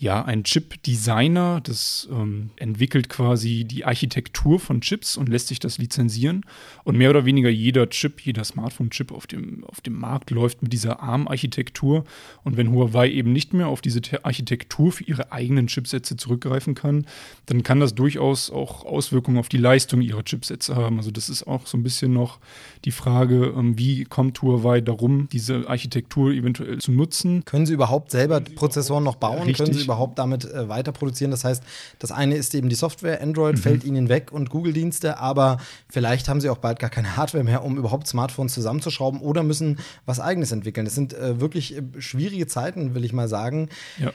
ja, 0.00 0.24
ein 0.24 0.44
Chip-Designer, 0.44 1.60
das 1.60 2.08
ähm, 2.12 2.50
entwickelt 2.54 3.08
quasi 3.08 3.64
die 3.64 3.84
Architektur 3.84 4.60
von 4.60 4.80
Chips 4.80 5.16
und 5.16 5.28
lässt 5.28 5.48
sich 5.48 5.58
das 5.58 5.78
lizenzieren. 5.78 6.42
Und 6.84 6.96
mehr 6.96 7.10
oder 7.10 7.24
weniger 7.24 7.48
jeder 7.48 7.90
Chip, 7.90 8.20
jeder 8.20 8.44
Smartphone-Chip 8.44 9.10
auf 9.10 9.26
dem, 9.26 9.64
auf 9.64 9.80
dem 9.80 9.98
Markt 9.98 10.30
läuft 10.30 10.62
mit 10.62 10.72
dieser 10.72 11.02
ARM-Architektur. 11.02 12.04
Und 12.44 12.56
wenn 12.56 12.70
Huawei 12.70 13.10
eben 13.10 13.32
nicht 13.32 13.54
mehr 13.54 13.66
auf 13.66 13.80
diese 13.80 14.00
Architektur 14.22 14.92
für 14.92 15.02
ihre 15.02 15.32
eigenen 15.32 15.66
Chipsätze 15.66 16.16
zurückgreifen 16.16 16.76
kann, 16.76 17.04
dann 17.46 17.64
kann 17.64 17.80
das 17.80 17.96
durchaus 17.96 18.50
auch 18.50 18.84
Auswirkungen 18.84 19.38
auf 19.38 19.48
die 19.48 19.56
Leistung 19.56 20.00
ihrer 20.00 20.22
Chipsätze 20.22 20.76
haben. 20.76 20.98
Also 20.98 21.10
das 21.10 21.28
ist 21.28 21.44
auch 21.48 21.66
so 21.66 21.76
ein 21.76 21.82
bisschen 21.82 22.12
noch 22.12 22.38
die 22.84 22.92
Frage, 22.92 23.52
ähm, 23.56 23.76
wie 23.76 24.04
kommt 24.04 24.40
Huawei 24.42 24.80
darum, 24.80 25.28
diese 25.32 25.68
Architektur 25.68 26.30
eventuell 26.30 26.78
zu 26.78 26.92
nutzen. 26.92 27.44
Können 27.44 27.66
sie 27.66 27.74
überhaupt 27.74 28.12
selber 28.12 28.40
Prozessoren 28.40 29.02
noch 29.02 29.16
bauen? 29.16 29.42
Richtig. 29.42 29.87
Überhaupt 29.88 30.18
damit 30.18 30.44
äh, 30.44 30.68
weiter 30.68 30.92
produzieren. 30.92 31.30
Das 31.30 31.44
heißt, 31.44 31.62
das 31.98 32.12
eine 32.12 32.36
ist 32.36 32.54
eben 32.54 32.68
die 32.68 32.76
Software, 32.76 33.22
Android 33.22 33.56
mhm. 33.56 33.60
fällt 33.60 33.84
ihnen 33.84 34.10
weg 34.10 34.32
und 34.32 34.50
Google-Dienste, 34.50 35.18
aber 35.18 35.56
vielleicht 35.88 36.28
haben 36.28 36.42
sie 36.42 36.50
auch 36.50 36.58
bald 36.58 36.78
gar 36.78 36.90
keine 36.90 37.16
Hardware 37.16 37.42
mehr, 37.42 37.64
um 37.64 37.78
überhaupt 37.78 38.06
Smartphones 38.06 38.52
zusammenzuschrauben 38.52 39.20
oder 39.20 39.42
müssen 39.42 39.78
was 40.04 40.20
eigenes 40.20 40.52
entwickeln. 40.52 40.84
Das 40.84 40.94
sind 40.94 41.14
äh, 41.14 41.40
wirklich 41.40 41.76
äh, 41.76 41.82
schwierige 41.98 42.46
Zeiten, 42.46 42.94
will 42.94 43.04
ich 43.04 43.14
mal 43.14 43.28
sagen. 43.28 43.70
Ja. 43.98 44.12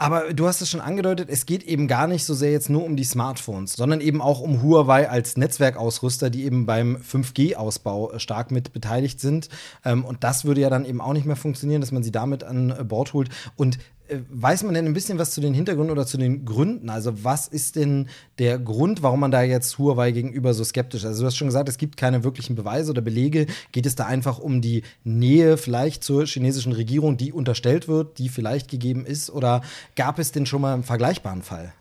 Aber 0.00 0.32
du 0.32 0.46
hast 0.46 0.62
es 0.62 0.70
schon 0.70 0.80
angedeutet, 0.80 1.28
es 1.28 1.44
geht 1.44 1.64
eben 1.64 1.88
gar 1.88 2.06
nicht 2.06 2.24
so 2.24 2.32
sehr 2.32 2.52
jetzt 2.52 2.70
nur 2.70 2.84
um 2.84 2.94
die 2.94 3.04
Smartphones, 3.04 3.72
sondern 3.72 4.00
eben 4.00 4.22
auch 4.22 4.38
um 4.38 4.62
Huawei 4.62 5.10
als 5.10 5.36
Netzwerkausrüster, 5.36 6.30
die 6.30 6.44
eben 6.44 6.66
beim 6.66 6.98
5G-Ausbau 6.98 8.12
äh, 8.12 8.20
stark 8.20 8.52
mit 8.52 8.72
beteiligt 8.72 9.20
sind. 9.20 9.48
Ähm, 9.84 10.04
und 10.04 10.22
das 10.22 10.44
würde 10.44 10.60
ja 10.60 10.70
dann 10.70 10.84
eben 10.84 11.00
auch 11.00 11.12
nicht 11.12 11.26
mehr 11.26 11.34
funktionieren, 11.34 11.80
dass 11.80 11.90
man 11.90 12.04
sie 12.04 12.12
damit 12.12 12.44
an 12.44 12.86
Bord 12.86 13.12
holt. 13.12 13.28
Und 13.56 13.76
äh, 13.76 13.80
weiß 14.30 14.64
man 14.64 14.74
denn 14.74 14.86
ein 14.86 14.94
bisschen 14.94 15.18
was 15.18 15.32
zu 15.32 15.40
den 15.40 15.54
Hintergründen 15.54 15.92
oder 15.92 16.06
zu 16.06 16.18
den 16.18 16.44
Gründen? 16.44 16.90
Also, 16.90 17.24
was 17.24 17.48
ist 17.48 17.76
denn 17.76 18.08
der 18.38 18.58
Grund, 18.58 19.02
warum 19.02 19.20
man 19.20 19.30
da 19.30 19.42
jetzt 19.42 19.78
Huawei 19.78 20.12
gegenüber 20.12 20.54
so 20.54 20.64
skeptisch 20.64 21.02
ist? 21.02 21.06
Also, 21.06 21.22
du 21.22 21.26
hast 21.26 21.36
schon 21.36 21.48
gesagt, 21.48 21.68
es 21.68 21.78
gibt 21.78 21.96
keine 21.96 22.24
wirklichen 22.24 22.56
Beweise 22.56 22.90
oder 22.90 23.02
Belege. 23.02 23.46
Geht 23.72 23.86
es 23.86 23.94
da 23.94 24.06
einfach 24.06 24.38
um 24.38 24.60
die 24.60 24.82
Nähe 25.04 25.56
vielleicht 25.56 26.04
zur 26.04 26.26
chinesischen 26.26 26.72
Regierung, 26.72 27.16
die 27.16 27.32
unterstellt 27.32 27.88
wird, 27.88 28.18
die 28.18 28.28
vielleicht 28.28 28.68
gegeben 28.68 29.04
ist? 29.04 29.30
Oder 29.30 29.62
gab 29.96 30.18
es 30.18 30.32
denn 30.32 30.46
schon 30.46 30.62
mal 30.62 30.74
einen 30.74 30.84
vergleichbaren 30.84 31.42
Fall? 31.42 31.72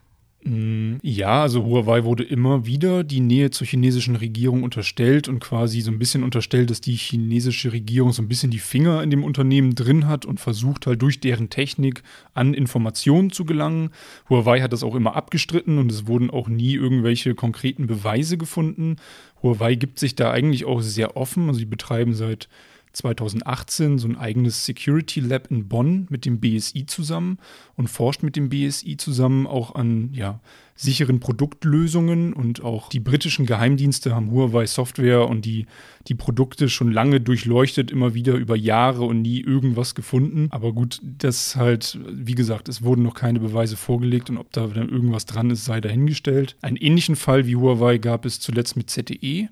Mm, 0.44 0.98
ja, 1.02 1.42
also 1.42 1.66
Huawei 1.66 2.04
wurde 2.04 2.24
immer 2.24 2.66
wieder 2.66 3.04
die 3.04 3.22
Nähe 3.22 3.50
zur 3.50 3.66
chinesischen 3.66 4.16
Regierung 4.16 4.64
unterstellt 4.64 5.28
und 5.28 5.40
quasi 5.40 5.82
so 5.82 5.92
ein 5.92 5.98
bisschen 5.98 6.24
unterstellt, 6.24 6.70
dass 6.70 6.80
die 6.80 6.96
chinesische 6.96 7.74
Regierung 7.74 8.14
so 8.14 8.22
ein 8.22 8.28
bisschen 8.28 8.52
die 8.52 8.60
Finger 8.60 9.02
in 9.02 9.10
dem 9.10 9.24
Unternehmen 9.24 9.74
drin 9.74 10.08
hat 10.08 10.26
und 10.26 10.40
versucht 10.40 10.86
halt 10.86 11.02
durch 11.02 11.20
deren 11.20 11.50
Technik 11.50 12.04
an 12.36 12.54
Informationen 12.54 13.32
zu 13.32 13.46
gelangen. 13.46 13.90
Huawei 14.30 14.62
hat 14.62 14.74
das 14.74 14.84
auch 14.84 14.96
immer 14.96 15.16
abgestritten 15.16 15.80
und 15.80 15.92
es 15.92 16.08
wurden 16.08 16.30
auch 16.30 16.48
nie 16.48 16.76
irgendwelche 16.76 17.34
konkreten 17.34 17.88
Beweise 17.88 18.38
gefunden. 18.38 18.98
Huawei 19.42 19.76
gibt 19.76 19.98
sich 19.98 20.16
da 20.16 20.32
eigentlich 20.32 20.66
auch 20.66 20.82
sehr 20.82 21.18
offen, 21.18 21.48
also 21.48 21.60
sie 21.60 21.66
betreiben 21.66 22.14
seit 22.14 22.48
2018 22.94 24.00
so 24.00 24.08
ein 24.08 24.18
eigenes 24.18 24.66
Security 24.66 25.20
Lab 25.20 25.52
in 25.52 25.68
Bonn 25.68 26.08
mit 26.10 26.26
dem 26.26 26.40
BSI 26.40 26.86
zusammen 26.86 27.38
und 27.76 27.90
forscht 27.90 28.24
mit 28.24 28.36
dem 28.36 28.50
BSI 28.50 28.98
zusammen 28.98 29.46
auch 29.46 29.76
an 29.76 30.10
ja, 30.14 30.40
sicheren 30.76 31.20
Produktlösungen 31.20 32.34
und 32.34 32.64
auch 32.64 32.90
die 32.90 33.00
britischen 33.00 33.46
Geheimdienste 33.46 34.16
haben 34.16 34.32
Huawei 34.32 34.66
Software 34.68 35.28
und 35.28 35.44
die, 35.44 35.66
die 36.08 36.16
Produkte 36.16 36.70
schon 36.70 36.92
lange 36.92 37.20
durchleuchtet, 37.20 37.92
immer 37.92 38.14
wieder 38.14 38.36
über 38.36 38.56
Jahre 38.56 39.04
und 39.04 39.24
nie 39.24 39.42
irgendwas 39.42 39.96
gefunden. 39.96 40.48
Aber 40.52 40.74
gut, 40.74 41.02
das 41.04 41.56
halt, 41.56 42.00
wie 42.08 42.36
gesagt, 42.36 42.70
es 42.70 42.84
wurden 42.84 43.04
noch 43.04 43.16
keine 43.16 43.40
Beweise 43.40 43.76
vorgelegt 43.76 44.30
und 44.30 44.38
ob 44.38 44.52
da 44.54 44.68
dann 44.68 44.90
irgendwas 44.90 45.26
dran 45.26 45.50
ist, 45.50 45.66
sei 45.66 45.82
dahingestellt. 45.82 46.56
Einen 46.62 46.78
ähnlichen 46.78 47.16
Fall 47.16 47.48
wie 47.48 47.56
Huawei 47.56 47.98
gab 47.98 48.26
es 48.26 48.40
zuletzt 48.40 48.78
mit 48.78 48.90
ZTE, 48.90 49.50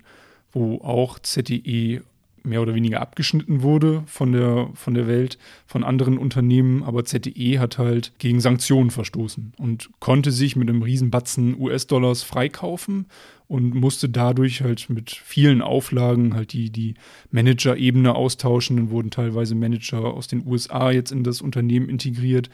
wo 0.52 0.78
auch 0.78 1.18
ZTE 1.18 2.02
mehr 2.46 2.62
oder 2.62 2.74
weniger 2.74 3.00
abgeschnitten 3.00 3.62
wurde 3.62 4.02
von 4.06 4.32
der, 4.32 4.70
von 4.74 4.94
der 4.94 5.06
Welt, 5.06 5.38
von 5.66 5.84
anderen 5.84 6.18
Unternehmen. 6.18 6.82
Aber 6.82 7.04
ZTE 7.04 7.58
hat 7.58 7.78
halt 7.78 8.12
gegen 8.18 8.40
Sanktionen 8.40 8.90
verstoßen 8.90 9.52
und 9.58 9.90
konnte 10.00 10.32
sich 10.32 10.56
mit 10.56 10.68
einem 10.68 10.82
Riesenbatzen 10.82 11.58
US-Dollars 11.58 12.22
freikaufen 12.22 13.06
und 13.48 13.74
musste 13.74 14.08
dadurch 14.08 14.62
halt 14.62 14.90
mit 14.90 15.10
vielen 15.10 15.62
Auflagen 15.62 16.34
halt 16.34 16.52
die, 16.52 16.70
die 16.70 16.94
Manager-Ebene 17.30 18.14
austauschen. 18.14 18.76
Dann 18.76 18.90
wurden 18.90 19.10
teilweise 19.10 19.54
Manager 19.54 20.14
aus 20.14 20.26
den 20.26 20.46
USA 20.46 20.90
jetzt 20.90 21.12
in 21.12 21.22
das 21.22 21.40
Unternehmen 21.40 21.88
integriert. 21.88 22.50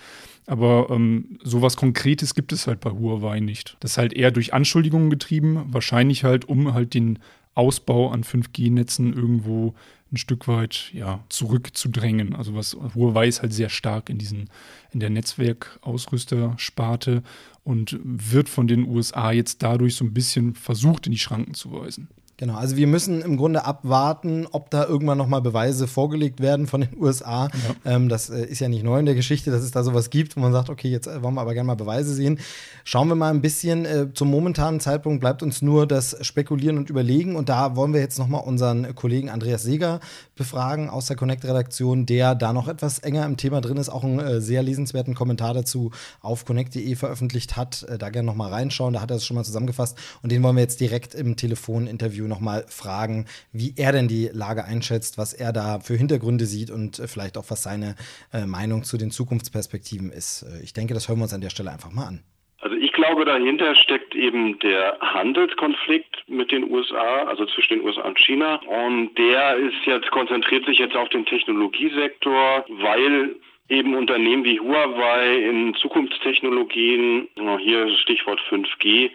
Aber 0.46 0.88
ähm, 0.90 1.38
sowas 1.42 1.76
Konkretes 1.76 2.34
gibt 2.34 2.52
es 2.52 2.66
halt 2.66 2.80
bei 2.80 2.90
Huawei 2.90 3.40
nicht. 3.40 3.76
Das 3.80 3.92
ist 3.92 3.98
halt 3.98 4.12
eher 4.12 4.30
durch 4.30 4.52
Anschuldigungen 4.52 5.08
getrieben, 5.08 5.64
wahrscheinlich 5.68 6.24
halt, 6.24 6.46
um 6.46 6.74
halt 6.74 6.94
den 6.94 7.18
Ausbau 7.54 8.10
an 8.10 8.24
5G-Netzen 8.24 9.12
irgendwo 9.12 9.74
ein 10.12 10.16
Stück 10.16 10.46
weit 10.46 10.90
ja, 10.92 11.24
zurückzudrängen. 11.28 12.34
Also 12.34 12.54
was 12.54 12.76
Huawei 12.94 13.28
ist 13.28 13.42
halt 13.42 13.52
sehr 13.52 13.70
stark 13.70 14.10
in 14.10 14.18
diesen, 14.18 14.50
in 14.90 15.00
der 15.00 15.10
Netzwerkausrüstersparte 15.10 17.22
und 17.64 17.98
wird 18.02 18.48
von 18.48 18.66
den 18.66 18.86
USA 18.86 19.32
jetzt 19.32 19.62
dadurch 19.62 19.96
so 19.96 20.04
ein 20.04 20.14
bisschen 20.14 20.54
versucht, 20.54 21.06
in 21.06 21.12
die 21.12 21.18
Schranken 21.18 21.54
zu 21.54 21.72
weisen. 21.72 22.08
Genau, 22.42 22.56
also 22.56 22.76
wir 22.76 22.88
müssen 22.88 23.22
im 23.22 23.36
Grunde 23.36 23.64
abwarten, 23.64 24.48
ob 24.50 24.68
da 24.68 24.84
irgendwann 24.84 25.16
nochmal 25.16 25.40
Beweise 25.40 25.86
vorgelegt 25.86 26.40
werden 26.40 26.66
von 26.66 26.80
den 26.80 27.00
USA. 27.00 27.44
Ja. 27.84 27.94
Ähm, 27.94 28.08
das 28.08 28.30
äh, 28.30 28.44
ist 28.44 28.58
ja 28.58 28.68
nicht 28.68 28.82
neu 28.82 28.98
in 28.98 29.06
der 29.06 29.14
Geschichte, 29.14 29.52
dass 29.52 29.62
es 29.62 29.70
da 29.70 29.84
sowas 29.84 30.10
gibt, 30.10 30.36
wo 30.36 30.40
man 30.40 30.50
sagt, 30.50 30.68
okay, 30.68 30.88
jetzt 30.88 31.06
äh, 31.06 31.22
wollen 31.22 31.34
wir 31.34 31.40
aber 31.40 31.54
gerne 31.54 31.68
mal 31.68 31.76
Beweise 31.76 32.12
sehen. 32.12 32.40
Schauen 32.82 33.06
wir 33.06 33.14
mal 33.14 33.30
ein 33.30 33.42
bisschen. 33.42 33.84
Äh, 33.84 34.08
zum 34.12 34.28
momentanen 34.28 34.80
Zeitpunkt 34.80 35.20
bleibt 35.20 35.44
uns 35.44 35.62
nur 35.62 35.86
das 35.86 36.16
Spekulieren 36.26 36.78
und 36.78 36.90
Überlegen. 36.90 37.36
Und 37.36 37.48
da 37.48 37.76
wollen 37.76 37.92
wir 37.92 38.00
jetzt 38.00 38.18
nochmal 38.18 38.42
unseren 38.42 38.92
Kollegen 38.96 39.30
Andreas 39.30 39.62
Seeger 39.62 40.00
befragen 40.34 40.90
aus 40.90 41.06
der 41.06 41.14
Connect-Redaktion, 41.14 42.06
der 42.06 42.34
da 42.34 42.52
noch 42.52 42.66
etwas 42.66 42.98
enger 42.98 43.24
im 43.24 43.36
Thema 43.36 43.60
drin 43.60 43.76
ist, 43.76 43.88
auch 43.88 44.02
einen 44.02 44.18
äh, 44.18 44.40
sehr 44.40 44.64
lesenswerten 44.64 45.14
Kommentar 45.14 45.54
dazu 45.54 45.92
auf 46.20 46.44
connect.de 46.44 46.96
veröffentlicht 46.96 47.56
hat. 47.56 47.84
Äh, 47.84 47.98
da 47.98 48.10
gerne 48.10 48.26
nochmal 48.26 48.50
reinschauen, 48.50 48.94
da 48.94 49.00
hat 49.00 49.12
er 49.12 49.18
es 49.18 49.24
schon 49.24 49.36
mal 49.36 49.44
zusammengefasst. 49.44 49.96
Und 50.24 50.32
den 50.32 50.42
wollen 50.42 50.56
wir 50.56 50.62
jetzt 50.62 50.80
direkt 50.80 51.14
im 51.14 51.36
Telefoninterview 51.36 52.31
nochmal 52.32 52.64
fragen, 52.68 53.26
wie 53.52 53.74
er 53.76 53.92
denn 53.92 54.08
die 54.08 54.30
Lage 54.32 54.64
einschätzt, 54.64 55.18
was 55.18 55.34
er 55.34 55.52
da 55.52 55.80
für 55.80 55.94
Hintergründe 55.94 56.46
sieht 56.46 56.70
und 56.70 56.98
äh, 56.98 57.06
vielleicht 57.06 57.36
auch 57.36 57.44
was 57.48 57.62
seine 57.62 57.94
äh, 58.32 58.46
Meinung 58.46 58.84
zu 58.84 58.96
den 58.96 59.10
Zukunftsperspektiven 59.10 60.10
ist. 60.10 60.42
Äh, 60.42 60.64
ich 60.64 60.72
denke, 60.72 60.94
das 60.94 61.08
hören 61.08 61.18
wir 61.18 61.24
uns 61.24 61.34
an 61.34 61.42
der 61.42 61.50
Stelle 61.50 61.70
einfach 61.70 61.92
mal 61.92 62.06
an. 62.06 62.20
Also 62.62 62.76
ich 62.76 62.92
glaube, 62.92 63.24
dahinter 63.24 63.74
steckt 63.74 64.14
eben 64.14 64.58
der 64.60 64.96
Handelskonflikt 65.00 66.24
mit 66.28 66.52
den 66.52 66.70
USA, 66.70 67.24
also 67.24 67.44
zwischen 67.46 67.74
den 67.74 67.84
USA 67.84 68.02
und 68.02 68.18
China. 68.18 68.60
Und 68.66 69.16
der 69.18 69.56
ist 69.56 69.84
jetzt, 69.84 70.10
konzentriert 70.12 70.64
sich 70.66 70.78
jetzt 70.78 70.94
auf 70.94 71.08
den 71.08 71.26
Technologiesektor, 71.26 72.64
weil 72.68 73.34
eben 73.68 73.96
Unternehmen 73.96 74.44
wie 74.44 74.60
Huawei 74.60 75.38
in 75.38 75.74
Zukunftstechnologien, 75.74 77.28
hier 77.58 77.88
Stichwort 77.96 78.40
5G, 78.48 79.10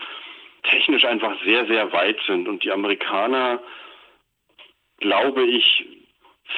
technisch 0.70 1.06
einfach 1.06 1.36
sehr, 1.44 1.66
sehr 1.68 1.92
weit 1.92 2.20
sind. 2.28 2.48
Und 2.48 2.64
die 2.64 2.72
Amerikaner, 2.72 3.62
glaube 5.00 5.44
ich, 5.44 5.86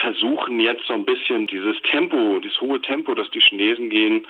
versuchen 0.01 0.59
jetzt 0.59 0.85
so 0.85 0.93
ein 0.93 1.05
bisschen 1.05 1.47
dieses 1.47 1.81
Tempo, 1.83 2.39
dieses 2.39 2.61
hohe 2.61 2.81
Tempo, 2.81 3.15
das 3.15 3.29
die 3.31 3.41
Chinesen 3.41 3.89
gehen, 3.89 4.27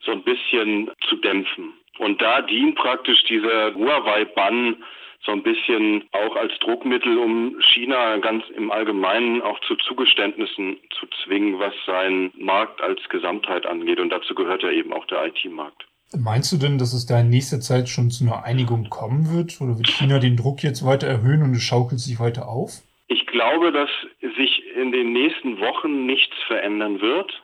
so 0.00 0.12
ein 0.12 0.22
bisschen 0.22 0.90
zu 1.08 1.16
dämpfen. 1.16 1.74
Und 1.98 2.20
da 2.20 2.42
dient 2.42 2.76
praktisch 2.76 3.24
dieser 3.24 3.74
Huawei-Bann 3.74 4.82
so 5.24 5.32
ein 5.32 5.42
bisschen 5.42 6.04
auch 6.12 6.36
als 6.36 6.56
Druckmittel, 6.60 7.18
um 7.18 7.60
China 7.60 8.16
ganz 8.18 8.44
im 8.50 8.70
Allgemeinen 8.70 9.42
auch 9.42 9.58
zu 9.60 9.74
Zugeständnissen 9.76 10.78
zu 10.90 11.06
zwingen, 11.24 11.58
was 11.58 11.74
seinen 11.84 12.32
Markt 12.36 12.80
als 12.80 13.06
Gesamtheit 13.08 13.66
angeht. 13.66 13.98
Und 13.98 14.10
dazu 14.10 14.34
gehört 14.34 14.62
ja 14.62 14.70
eben 14.70 14.92
auch 14.92 15.06
der 15.06 15.26
IT-Markt. 15.26 15.86
Meinst 16.14 16.52
du 16.52 16.56
denn, 16.56 16.78
dass 16.78 16.92
es 16.92 17.06
da 17.06 17.20
in 17.20 17.30
nächster 17.30 17.60
Zeit 17.60 17.88
schon 17.88 18.10
zu 18.10 18.24
einer 18.24 18.44
Einigung 18.44 18.88
kommen 18.90 19.34
wird? 19.34 19.60
Oder 19.60 19.76
wird 19.76 19.88
China 19.88 20.18
den 20.18 20.36
Druck 20.36 20.62
jetzt 20.62 20.84
weiter 20.84 21.06
erhöhen 21.08 21.42
und 21.42 21.54
es 21.54 21.62
schaukelt 21.62 22.00
sich 22.00 22.20
weiter 22.20 22.48
auf? 22.48 22.82
Ich 23.08 23.26
glaube, 23.26 23.72
dass 23.72 23.90
sich 24.36 24.62
in 24.76 24.92
den 24.92 25.12
nächsten 25.12 25.58
Wochen 25.60 26.06
nichts 26.06 26.34
verändern 26.46 27.00
wird. 27.00 27.42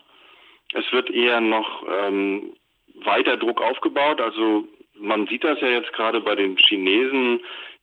Es 0.75 0.91
wird 0.93 1.11
eher 1.11 1.41
noch 1.41 1.85
ähm, 1.89 2.53
weiter 3.05 3.37
Druck 3.37 3.61
aufgebaut. 3.61 4.21
Also 4.21 4.65
man 4.99 5.27
sieht 5.27 5.45
das 5.45 5.61
ja 5.61 5.69
jetzt 5.69 5.93
gerade 5.93 6.21
bei 6.21 6.35
den 6.35 6.57
Chinesen, 6.57 7.41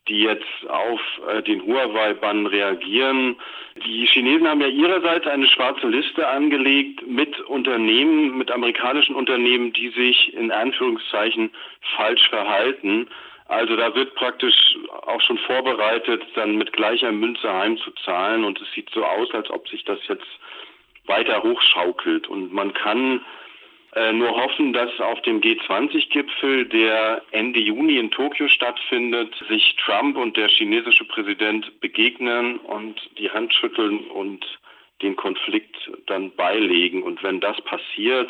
die 0.09 0.21
jetzt 0.23 0.67
auf 0.67 0.99
äh, 1.29 1.41
den 1.43 1.65
Huawei-Bann 1.65 2.47
reagieren. 2.47 3.37
Die 3.85 4.05
Chinesen 4.07 4.47
haben 4.47 4.61
ja 4.61 4.67
ihrerseits 4.67 5.27
eine 5.27 5.47
schwarze 5.47 5.87
Liste 5.87 6.27
angelegt 6.27 7.07
mit 7.07 7.39
Unternehmen, 7.41 8.37
mit 8.37 8.51
amerikanischen 8.51 9.15
Unternehmen, 9.15 9.71
die 9.71 9.89
sich 9.89 10.33
in 10.33 10.51
Anführungszeichen 10.51 11.51
falsch 11.95 12.27
verhalten. 12.29 13.07
Also 13.47 13.75
da 13.75 13.95
wird 13.95 14.15
praktisch 14.15 14.77
auch 15.07 15.21
schon 15.21 15.37
vorbereitet, 15.39 16.23
dann 16.35 16.57
mit 16.57 16.73
gleicher 16.73 17.11
Münze 17.11 17.51
heimzuzahlen 17.51 18.43
und 18.43 18.59
es 18.61 18.71
sieht 18.73 18.89
so 18.91 19.05
aus, 19.05 19.33
als 19.33 19.49
ob 19.49 19.67
sich 19.69 19.85
das 19.85 19.99
jetzt 20.07 20.27
weiter 21.05 21.41
hochschaukelt 21.41 22.27
und 22.27 22.53
man 22.53 22.73
kann 22.73 23.21
äh, 23.95 24.13
nur 24.13 24.29
hoffen, 24.29 24.73
dass 24.73 24.89
auf 24.99 25.21
dem 25.23 25.41
G20-Gipfel, 25.41 26.65
der 26.65 27.23
Ende 27.31 27.59
Juni 27.59 27.97
in 27.97 28.11
Tokio 28.11 28.47
stattfindet, 28.47 29.33
sich 29.49 29.75
Trump 29.83 30.15
und 30.17 30.37
der 30.37 30.47
chinesische 30.47 31.05
Präsident 31.05 31.79
begegnen 31.81 32.57
und 32.59 32.99
die 33.17 33.31
Hand 33.31 33.53
schütteln 33.53 33.99
und 34.11 34.45
den 35.01 35.15
Konflikt 35.15 35.75
dann 36.07 36.35
beilegen. 36.35 37.03
Und 37.03 37.23
wenn 37.23 37.39
das 37.39 37.59
passiert, 37.61 38.29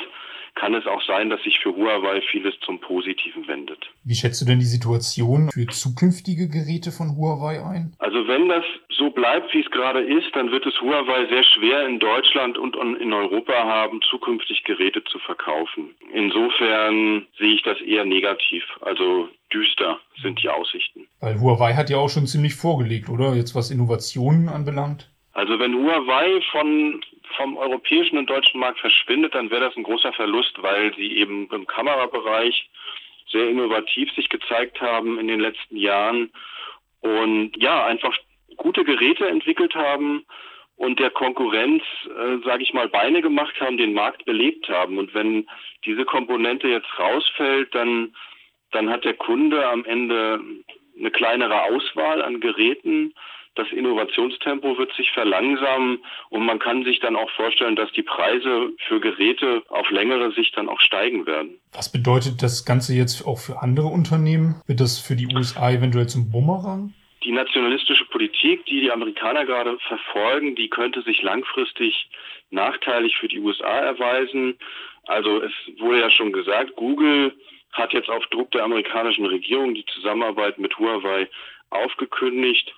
kann 0.55 0.73
es 0.73 0.85
auch 0.85 1.01
sein, 1.05 1.29
dass 1.29 1.41
sich 1.43 1.59
für 1.59 1.75
Huawei 1.75 2.21
vieles 2.31 2.53
zum 2.65 2.79
Positiven 2.79 3.47
wendet. 3.47 3.89
Wie 4.03 4.15
schätzt 4.15 4.41
du 4.41 4.45
denn 4.45 4.59
die 4.59 4.65
Situation 4.65 5.49
für 5.51 5.65
zukünftige 5.67 6.49
Geräte 6.49 6.91
von 6.91 7.15
Huawei 7.15 7.63
ein? 7.63 7.93
Also 7.99 8.27
wenn 8.27 8.49
das 8.49 8.65
so 8.99 9.09
bleibt, 9.09 9.53
wie 9.53 9.61
es 9.61 9.71
gerade 9.71 10.01
ist, 10.01 10.35
dann 10.35 10.51
wird 10.51 10.65
es 10.65 10.79
Huawei 10.81 11.25
sehr 11.27 11.43
schwer 11.43 11.87
in 11.87 11.99
Deutschland 11.99 12.57
und 12.57 12.75
in 12.75 13.13
Europa 13.13 13.53
haben, 13.53 14.01
zukünftig 14.01 14.63
Geräte 14.65 15.03
zu 15.05 15.17
verkaufen. 15.19 15.95
Insofern 16.13 17.25
sehe 17.37 17.55
ich 17.55 17.63
das 17.63 17.79
eher 17.81 18.05
negativ. 18.05 18.63
Also 18.81 19.29
düster 19.51 19.99
sind 20.21 20.43
die 20.43 20.49
Aussichten. 20.49 21.07
Weil 21.21 21.39
Huawei 21.39 21.73
hat 21.73 21.89
ja 21.89 21.97
auch 21.97 22.09
schon 22.09 22.27
ziemlich 22.27 22.53
vorgelegt, 22.53 23.09
oder? 23.09 23.33
Jetzt 23.33 23.55
was 23.55 23.71
Innovationen 23.71 24.49
anbelangt. 24.49 25.09
Also 25.33 25.57
wenn 25.57 25.73
Huawei 25.73 26.41
von 26.51 27.01
vom 27.37 27.57
europäischen 27.57 28.17
und 28.17 28.29
deutschen 28.29 28.59
Markt 28.59 28.79
verschwindet, 28.79 29.35
dann 29.35 29.49
wäre 29.51 29.61
das 29.61 29.77
ein 29.77 29.83
großer 29.83 30.11
Verlust, 30.13 30.61
weil 30.61 30.93
sie 30.95 31.17
eben 31.17 31.47
im 31.51 31.67
Kamerabereich 31.67 32.69
sehr 33.31 33.49
innovativ 33.49 34.11
sich 34.15 34.29
gezeigt 34.29 34.81
haben 34.81 35.19
in 35.19 35.27
den 35.27 35.39
letzten 35.39 35.77
Jahren 35.77 36.31
und 37.01 37.51
ja, 37.57 37.85
einfach 37.85 38.13
gute 38.59 38.83
Geräte 38.83 39.27
entwickelt 39.27 39.73
haben 39.73 40.25
und 40.75 40.99
der 40.99 41.09
Konkurrenz, 41.09 41.83
äh, 42.05 42.37
sage 42.45 42.63
ich 42.63 42.73
mal, 42.73 42.87
Beine 42.87 43.21
gemacht 43.21 43.59
haben, 43.59 43.77
den 43.77 43.93
Markt 43.93 44.25
belebt 44.25 44.69
haben. 44.69 44.97
Und 44.97 45.13
wenn 45.13 45.47
diese 45.85 46.05
Komponente 46.05 46.67
jetzt 46.67 46.87
rausfällt, 46.99 47.73
dann, 47.73 48.15
dann 48.71 48.89
hat 48.89 49.03
der 49.03 49.15
Kunde 49.15 49.67
am 49.67 49.83
Ende 49.83 50.39
eine 50.97 51.11
kleinere 51.11 51.63
Auswahl 51.63 52.21
an 52.21 52.39
Geräten 52.39 53.13
das 53.59 53.67
Innovationstempo 53.71 54.77
wird 54.77 54.93
sich 54.95 55.11
verlangsamen 55.11 55.99
und 56.29 56.45
man 56.45 56.59
kann 56.59 56.85
sich 56.85 56.99
dann 57.01 57.17
auch 57.17 57.29
vorstellen, 57.31 57.75
dass 57.75 57.91
die 57.91 58.03
Preise 58.03 58.71
für 58.87 59.01
Geräte 59.01 59.63
auf 59.67 59.89
längere 59.89 60.31
Sicht 60.31 60.55
dann 60.55 60.69
auch 60.69 60.79
steigen 60.79 61.25
werden. 61.25 61.59
Was 61.73 61.91
bedeutet 61.91 62.41
das 62.41 62.63
Ganze 62.63 62.93
jetzt 62.93 63.25
auch 63.25 63.37
für 63.37 63.61
andere 63.61 63.87
Unternehmen? 63.87 64.61
Wird 64.65 64.79
das 64.79 64.99
für 64.99 65.15
die 65.15 65.27
USA 65.35 65.71
eventuell 65.71 66.07
zum 66.07 66.31
Bumerang? 66.31 66.93
Die 67.23 67.31
nationalistische 67.31 68.05
Politik, 68.05 68.65
die 68.65 68.81
die 68.81 68.91
Amerikaner 68.91 69.45
gerade 69.45 69.77
verfolgen, 69.79 70.55
die 70.55 70.69
könnte 70.69 71.01
sich 71.01 71.21
langfristig 71.21 72.09
nachteilig 72.49 73.17
für 73.17 73.27
die 73.27 73.39
USA 73.39 73.79
erweisen. 73.79 74.57
Also 75.05 75.41
es 75.41 75.51
wurde 75.79 75.99
ja 75.99 76.09
schon 76.09 76.31
gesagt, 76.31 76.75
Google 76.75 77.33
hat 77.73 77.93
jetzt 77.93 78.09
auf 78.09 78.25
Druck 78.27 78.51
der 78.51 78.63
amerikanischen 78.63 79.25
Regierung 79.25 79.73
die 79.73 79.85
Zusammenarbeit 79.85 80.59
mit 80.59 80.77
Huawei 80.79 81.29
aufgekündigt. 81.69 82.73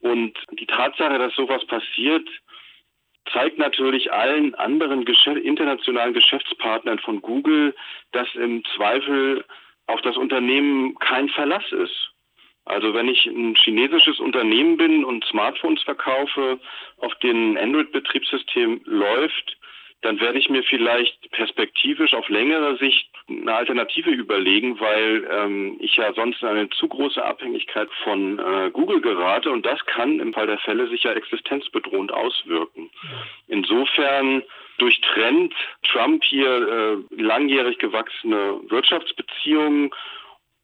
Und 0.00 0.38
die 0.52 0.66
Tatsache, 0.66 1.18
dass 1.18 1.34
sowas 1.34 1.64
passiert, 1.66 2.26
zeigt 3.32 3.58
natürlich 3.58 4.12
allen 4.12 4.54
anderen 4.54 5.04
Geschäft 5.04 5.42
internationalen 5.42 6.14
Geschäftspartnern 6.14 6.98
von 7.00 7.20
Google, 7.20 7.74
dass 8.12 8.34
im 8.34 8.64
Zweifel 8.76 9.44
auf 9.86 10.00
das 10.02 10.16
Unternehmen 10.16 10.94
kein 10.98 11.28
Verlass 11.28 11.70
ist. 11.72 12.12
Also 12.64 12.94
wenn 12.94 13.08
ich 13.08 13.26
ein 13.26 13.54
chinesisches 13.56 14.20
Unternehmen 14.20 14.76
bin 14.76 15.04
und 15.04 15.24
Smartphones 15.24 15.82
verkaufe, 15.82 16.60
auf 16.98 17.14
denen 17.16 17.56
Android-Betriebssystem 17.56 18.82
läuft, 18.84 19.56
dann 20.02 20.18
werde 20.20 20.38
ich 20.38 20.48
mir 20.48 20.62
vielleicht 20.62 21.30
perspektivisch 21.30 22.14
auf 22.14 22.28
längere 22.28 22.76
Sicht 22.78 23.10
eine 23.28 23.54
Alternative 23.54 24.10
überlegen, 24.10 24.80
weil 24.80 25.28
ähm, 25.30 25.76
ich 25.78 25.96
ja 25.96 26.12
sonst 26.14 26.40
in 26.42 26.48
eine 26.48 26.70
zu 26.70 26.88
große 26.88 27.22
Abhängigkeit 27.22 27.88
von 28.02 28.38
äh, 28.38 28.70
Google 28.72 29.02
gerate 29.02 29.50
und 29.50 29.66
das 29.66 29.84
kann 29.86 30.18
im 30.20 30.32
Fall 30.32 30.46
der 30.46 30.58
Fälle 30.58 30.88
sich 30.88 31.02
ja 31.02 31.12
existenzbedrohend 31.12 32.12
auswirken. 32.12 32.90
Insofern 33.46 34.42
durchtrennt 34.78 35.54
Trump 35.82 36.24
hier 36.24 37.04
äh, 37.18 37.22
langjährig 37.22 37.78
gewachsene 37.78 38.60
Wirtschaftsbeziehungen 38.68 39.90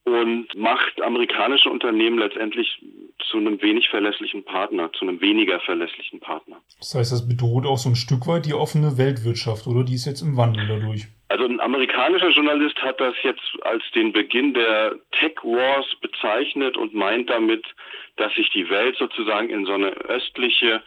und 0.07 0.55
macht 0.55 1.03
amerikanische 1.03 1.69
Unternehmen 1.69 2.19
letztendlich 2.19 2.81
zu 3.29 3.39
einem 3.39 3.61
wenig 3.61 3.89
verlässlichen 3.89 4.45
Partner, 4.45 4.93
zu 4.93 5.05
einem 5.05 5.21
weniger 5.21 5.59
verlässlichen 5.61 6.21
Partner. 6.21 6.59
Das 6.79 6.95
heißt, 6.95 7.13
das 7.13 7.29
bedroht 7.29 7.67
auch 7.67 7.77
so 7.77 7.89
ein 7.89 7.97
Stück 7.97 8.29
weit 8.29 8.47
die 8.47 8.55
offene 8.55 8.99
Weltwirtschaft, 8.99 9.67
oder? 9.67 9.83
Die 9.83 9.95
ist 9.95 10.07
jetzt 10.07 10.23
im 10.23 10.37
Wandel 10.37 10.65
dadurch. 10.69 11.09
Also 11.29 11.45
ein 11.45 11.59
amerikanischer 11.59 12.31
Journalist 12.31 12.81
hat 12.83 13.01
das 13.01 13.17
jetzt 13.25 13.43
als 13.63 13.83
den 13.97 14.13
Beginn 14.13 14.55
der 14.55 14.95
Tech 15.11 15.35
Wars 15.43 15.87
bezeichnet 16.01 16.77
und 16.77 16.95
meint 16.95 17.29
damit, 17.29 17.67
dass 18.15 18.33
sich 18.35 18.49
die 18.51 18.71
Welt 18.71 18.97
sozusagen 18.97 19.51
in 19.51 19.67
so 19.67 19.73
eine 19.73 19.89
östliche 19.89 20.83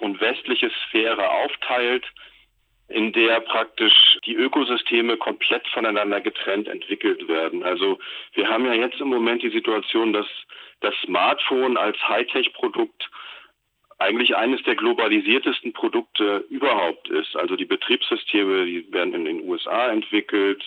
und 0.00 0.20
westliche 0.20 0.72
Sphäre 0.88 1.30
aufteilt 1.30 2.04
in 2.88 3.12
der 3.12 3.40
praktisch 3.40 4.18
die 4.26 4.34
Ökosysteme 4.34 5.16
komplett 5.16 5.66
voneinander 5.68 6.20
getrennt 6.20 6.68
entwickelt 6.68 7.26
werden. 7.28 7.62
Also 7.62 7.98
wir 8.34 8.48
haben 8.48 8.66
ja 8.66 8.74
jetzt 8.74 9.00
im 9.00 9.08
Moment 9.08 9.42
die 9.42 9.50
Situation, 9.50 10.12
dass 10.12 10.26
das 10.80 10.94
Smartphone 11.02 11.76
als 11.76 11.96
Hightech-Produkt 12.08 13.08
eigentlich 13.98 14.36
eines 14.36 14.62
der 14.64 14.74
globalisiertesten 14.74 15.72
Produkte 15.72 16.44
überhaupt 16.50 17.08
ist. 17.08 17.36
Also 17.36 17.56
die 17.56 17.64
Betriebssysteme, 17.64 18.66
die 18.66 18.92
werden 18.92 19.14
in 19.14 19.24
den 19.24 19.48
USA 19.48 19.88
entwickelt, 19.88 20.62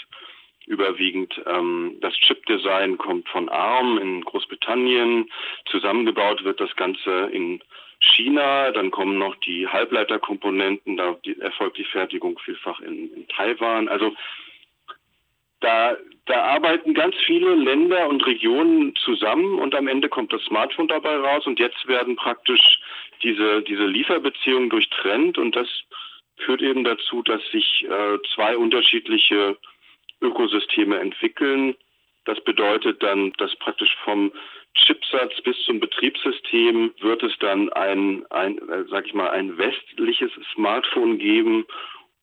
überwiegend 0.65 1.39
ähm, 1.45 1.97
das 2.01 2.13
Chip-Design 2.15 2.97
kommt 2.97 3.30
von 3.30 3.47
ARM 3.47 3.97
in 3.99 4.21
Großbritannien, 4.21 5.30
zusammengebaut 5.65 6.43
wird 6.43 6.60
das 6.60 6.75
Ganze 6.75 7.30
in 7.32 7.62
China, 8.08 8.72
dann 8.72 8.91
kommen 8.91 9.17
noch 9.17 9.36
die 9.36 9.67
Halbleiterkomponenten, 9.67 10.98
da 10.98 11.17
erfolgt 11.39 11.78
die 11.78 11.84
Fertigung 11.84 12.39
vielfach 12.39 12.80
in, 12.80 13.13
in 13.13 13.28
Taiwan. 13.28 13.88
Also 13.88 14.15
da, 15.60 15.98
da 16.26 16.43
arbeiten 16.43 16.93
ganz 16.93 17.15
viele 17.26 17.56
Länder 17.56 18.08
und 18.10 18.26
Regionen 18.26 18.96
zusammen 18.96 19.60
und 19.60 19.74
am 19.76 19.88
Ende 19.88 20.10
kommt 20.10 20.32
das 20.32 20.43
Smartphone 20.43 20.88
dabei 20.88 21.17
raus 21.17 21.48
und 21.48 21.60
jetzt 21.60 21.88
werden 21.88 22.15
praktisch 22.15 22.80
diese, 23.24 23.63
diese 23.63 23.86
Lieferbeziehungen 23.86 24.70
durchtrennt 24.70 25.38
und 25.38 25.56
das 25.56 25.67
führt 26.38 26.62
eben 26.62 26.84
dazu, 26.84 27.24
dass 27.24 27.41
sich 27.52 27.86
äh, 27.89 28.20
zwei 28.36 28.56
unterschiedliche 28.56 29.58
Ökosysteme 30.22 31.00
entwickeln. 31.00 31.76
Das 32.26 32.39
bedeutet 32.41 33.02
dann, 33.02 33.34
dass 33.38 33.56
praktisch 33.56 33.96
vom 34.04 34.32
Chipsatz 34.88 35.41
bis 35.41 35.62
zum 35.65 35.82
Betriebssystem 35.82 36.93
wird 37.02 37.21
es 37.21 37.38
dann 37.39 37.69
ein, 37.73 38.26
ein 38.30 38.58
äh, 38.69 38.86
sag 38.89 39.06
ich 39.06 39.13
mal, 39.13 39.30
ein 39.32 39.58
westliches 39.58 40.32
Smartphone 40.54 41.17
geben 41.17 41.65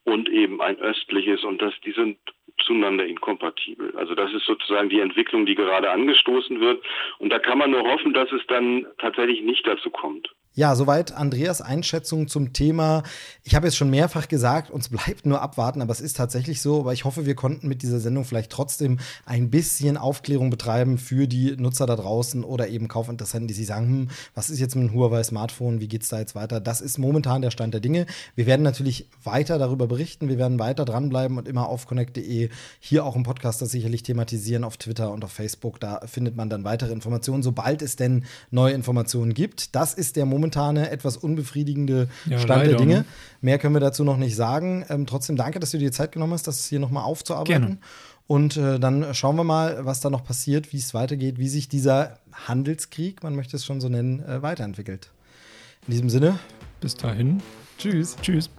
und 0.05 0.31
eben 0.31 0.63
ein 0.63 0.79
östliches 0.79 1.45
und 1.45 1.61
das, 1.61 1.75
die 1.85 1.93
sind 1.93 2.17
zueinander 2.65 3.05
inkompatibel. 3.05 3.95
Also 3.97 4.15
das 4.15 4.33
ist 4.33 4.47
sozusagen 4.47 4.89
die 4.89 5.01
Entwicklung, 5.01 5.45
die 5.45 5.55
gerade 5.55 5.91
angestoßen 5.91 6.59
wird. 6.61 6.83
Und 7.19 7.31
da 7.31 7.39
kann 7.39 7.59
man 7.59 7.71
nur 7.71 7.83
hoffen, 7.83 8.15
dass 8.15 8.33
es 8.33 8.47
dann 8.47 8.87
tatsächlich 8.97 9.43
nicht 9.43 9.67
dazu 9.67 9.91
kommt. 9.91 10.35
Ja, 10.57 10.77
soweit 10.77 11.11
Andreas 11.11 11.61
Einschätzung 11.61 12.29
zum 12.29 12.53
Thema. 12.53 13.03
Ich 13.43 13.57
habe 13.57 13.67
jetzt 13.67 13.77
schon 13.77 13.91
mehrfach 13.91 14.29
gesagt, 14.29 14.71
uns 14.71 14.89
bleibt 14.89 15.27
nur 15.27 15.43
abwarten, 15.43 15.83
aber 15.83 15.91
es 15.91 16.01
ist 16.01 16.17
tatsächlich 16.17 16.63
so. 16.63 16.79
Aber 16.79 16.93
ich 16.93 17.05
hoffe, 17.05 17.27
wir 17.27 17.35
konnten 17.35 17.67
mit 17.67 17.83
dieser 17.83 17.99
Sendung 17.99 18.25
vielleicht 18.25 18.53
trotzdem 18.53 19.01
ein 19.27 19.51
bisschen 19.51 19.97
Aufklärung 19.97 20.51
betreiben 20.51 20.97
für 20.97 21.27
die 21.27 21.57
Nutzer 21.57 21.87
da 21.87 21.97
draußen 21.97 22.45
oder 22.45 22.69
eben 22.69 22.87
Kaufinteressenten, 22.87 23.49
die 23.49 23.55
sich 23.55 23.67
sagen, 23.67 23.89
hm, 23.89 24.11
was 24.37 24.49
ist 24.49 24.61
jetzt 24.61 24.77
mit 24.77 24.91
dem 24.91 24.95
Huawei 24.95 25.25
Smartphone, 25.25 25.81
wie 25.81 25.89
geht's 25.89 26.09
da 26.09 26.21
jetzt 26.21 26.37
weiter? 26.37 26.61
Das 26.61 26.81
ist 26.81 26.99
momentan 26.99 27.43
der 27.43 27.51
Stand 27.51 27.75
der 27.75 27.81
Dinge. 27.81 28.07
Wir 28.37 28.47
werden 28.47 28.63
natürlich 28.63 29.09
weiter 29.25 29.59
darüber 29.59 29.89
berichten, 29.89 30.29
wir 30.29 30.39
werden 30.39 30.61
weiter 30.61 30.85
dranbleiben 30.85 31.37
und 31.37 31.49
immer 31.49 31.69
auf 31.69 31.89
connect.de 31.89 32.49
hier 32.79 33.05
auch 33.05 33.17
im 33.17 33.25
Podcast 33.25 33.61
das 33.61 33.73
sicherlich 33.73 34.05
thematisieren, 34.05 34.63
auf 34.63 34.77
Twitter 34.77 35.11
und 35.11 35.25
auf 35.25 35.33
Facebook. 35.33 35.81
Da 35.81 36.03
findet 36.07 36.37
man 36.37 36.49
dann 36.49 36.63
weitere 36.63 36.93
Informationen, 36.93 37.43
sobald 37.43 37.83
es 37.83 37.97
denn 37.97 38.25
neue 38.53 38.73
Informationen 38.73 39.35
gibt. 39.35 39.75
Das 39.75 39.95
ist 39.95 40.15
der 40.15 40.27
Moment 40.27 40.44
momentane 40.45 40.91
etwas 40.91 41.17
unbefriedigende 41.17 42.09
ja, 42.27 42.39
Stand 42.39 42.63
leider. 42.63 42.71
der 42.71 42.79
Dinge. 42.79 43.05
Mehr 43.41 43.59
können 43.59 43.75
wir 43.75 43.81
dazu 43.81 44.05
noch 44.05 44.17
nicht 44.17 44.37
sagen. 44.37 44.85
Ähm, 44.89 45.07
trotzdem 45.07 45.37
danke, 45.37 45.59
dass 45.59 45.71
du 45.71 45.79
dir 45.79 45.87
die 45.87 45.93
Zeit 45.93 46.13
genommen 46.13 46.35
hast, 46.35 46.47
das 46.47 46.67
hier 46.67 46.81
nochmal 46.81 47.05
aufzuarbeiten. 47.05 47.67
Gerne. 47.67 47.79
Und 48.27 48.57
äh, 48.57 48.79
dann 48.79 49.15
schauen 49.15 49.37
wir 49.37 49.45
mal, 49.45 49.85
was 49.85 50.01
da 50.01 50.09
noch 50.11 50.25
passiert, 50.25 50.73
wie 50.73 50.79
es 50.79 50.95
weitergeht, 50.95 51.39
wie 51.39 51.49
sich 51.49 51.69
dieser 51.69 52.19
Handelskrieg, 52.33 53.23
man 53.23 53.35
möchte 53.35 53.57
es 53.57 53.65
schon 53.65 53.81
so 53.81 53.89
nennen, 53.89 54.23
äh, 54.25 54.43
weiterentwickelt. 54.43 55.11
In 55.87 55.93
diesem 55.93 56.11
Sinne. 56.11 56.39
Bis 56.81 56.95
dahin. 56.95 57.43
Tschüss. 57.79 58.17
Tschüss. 58.23 58.51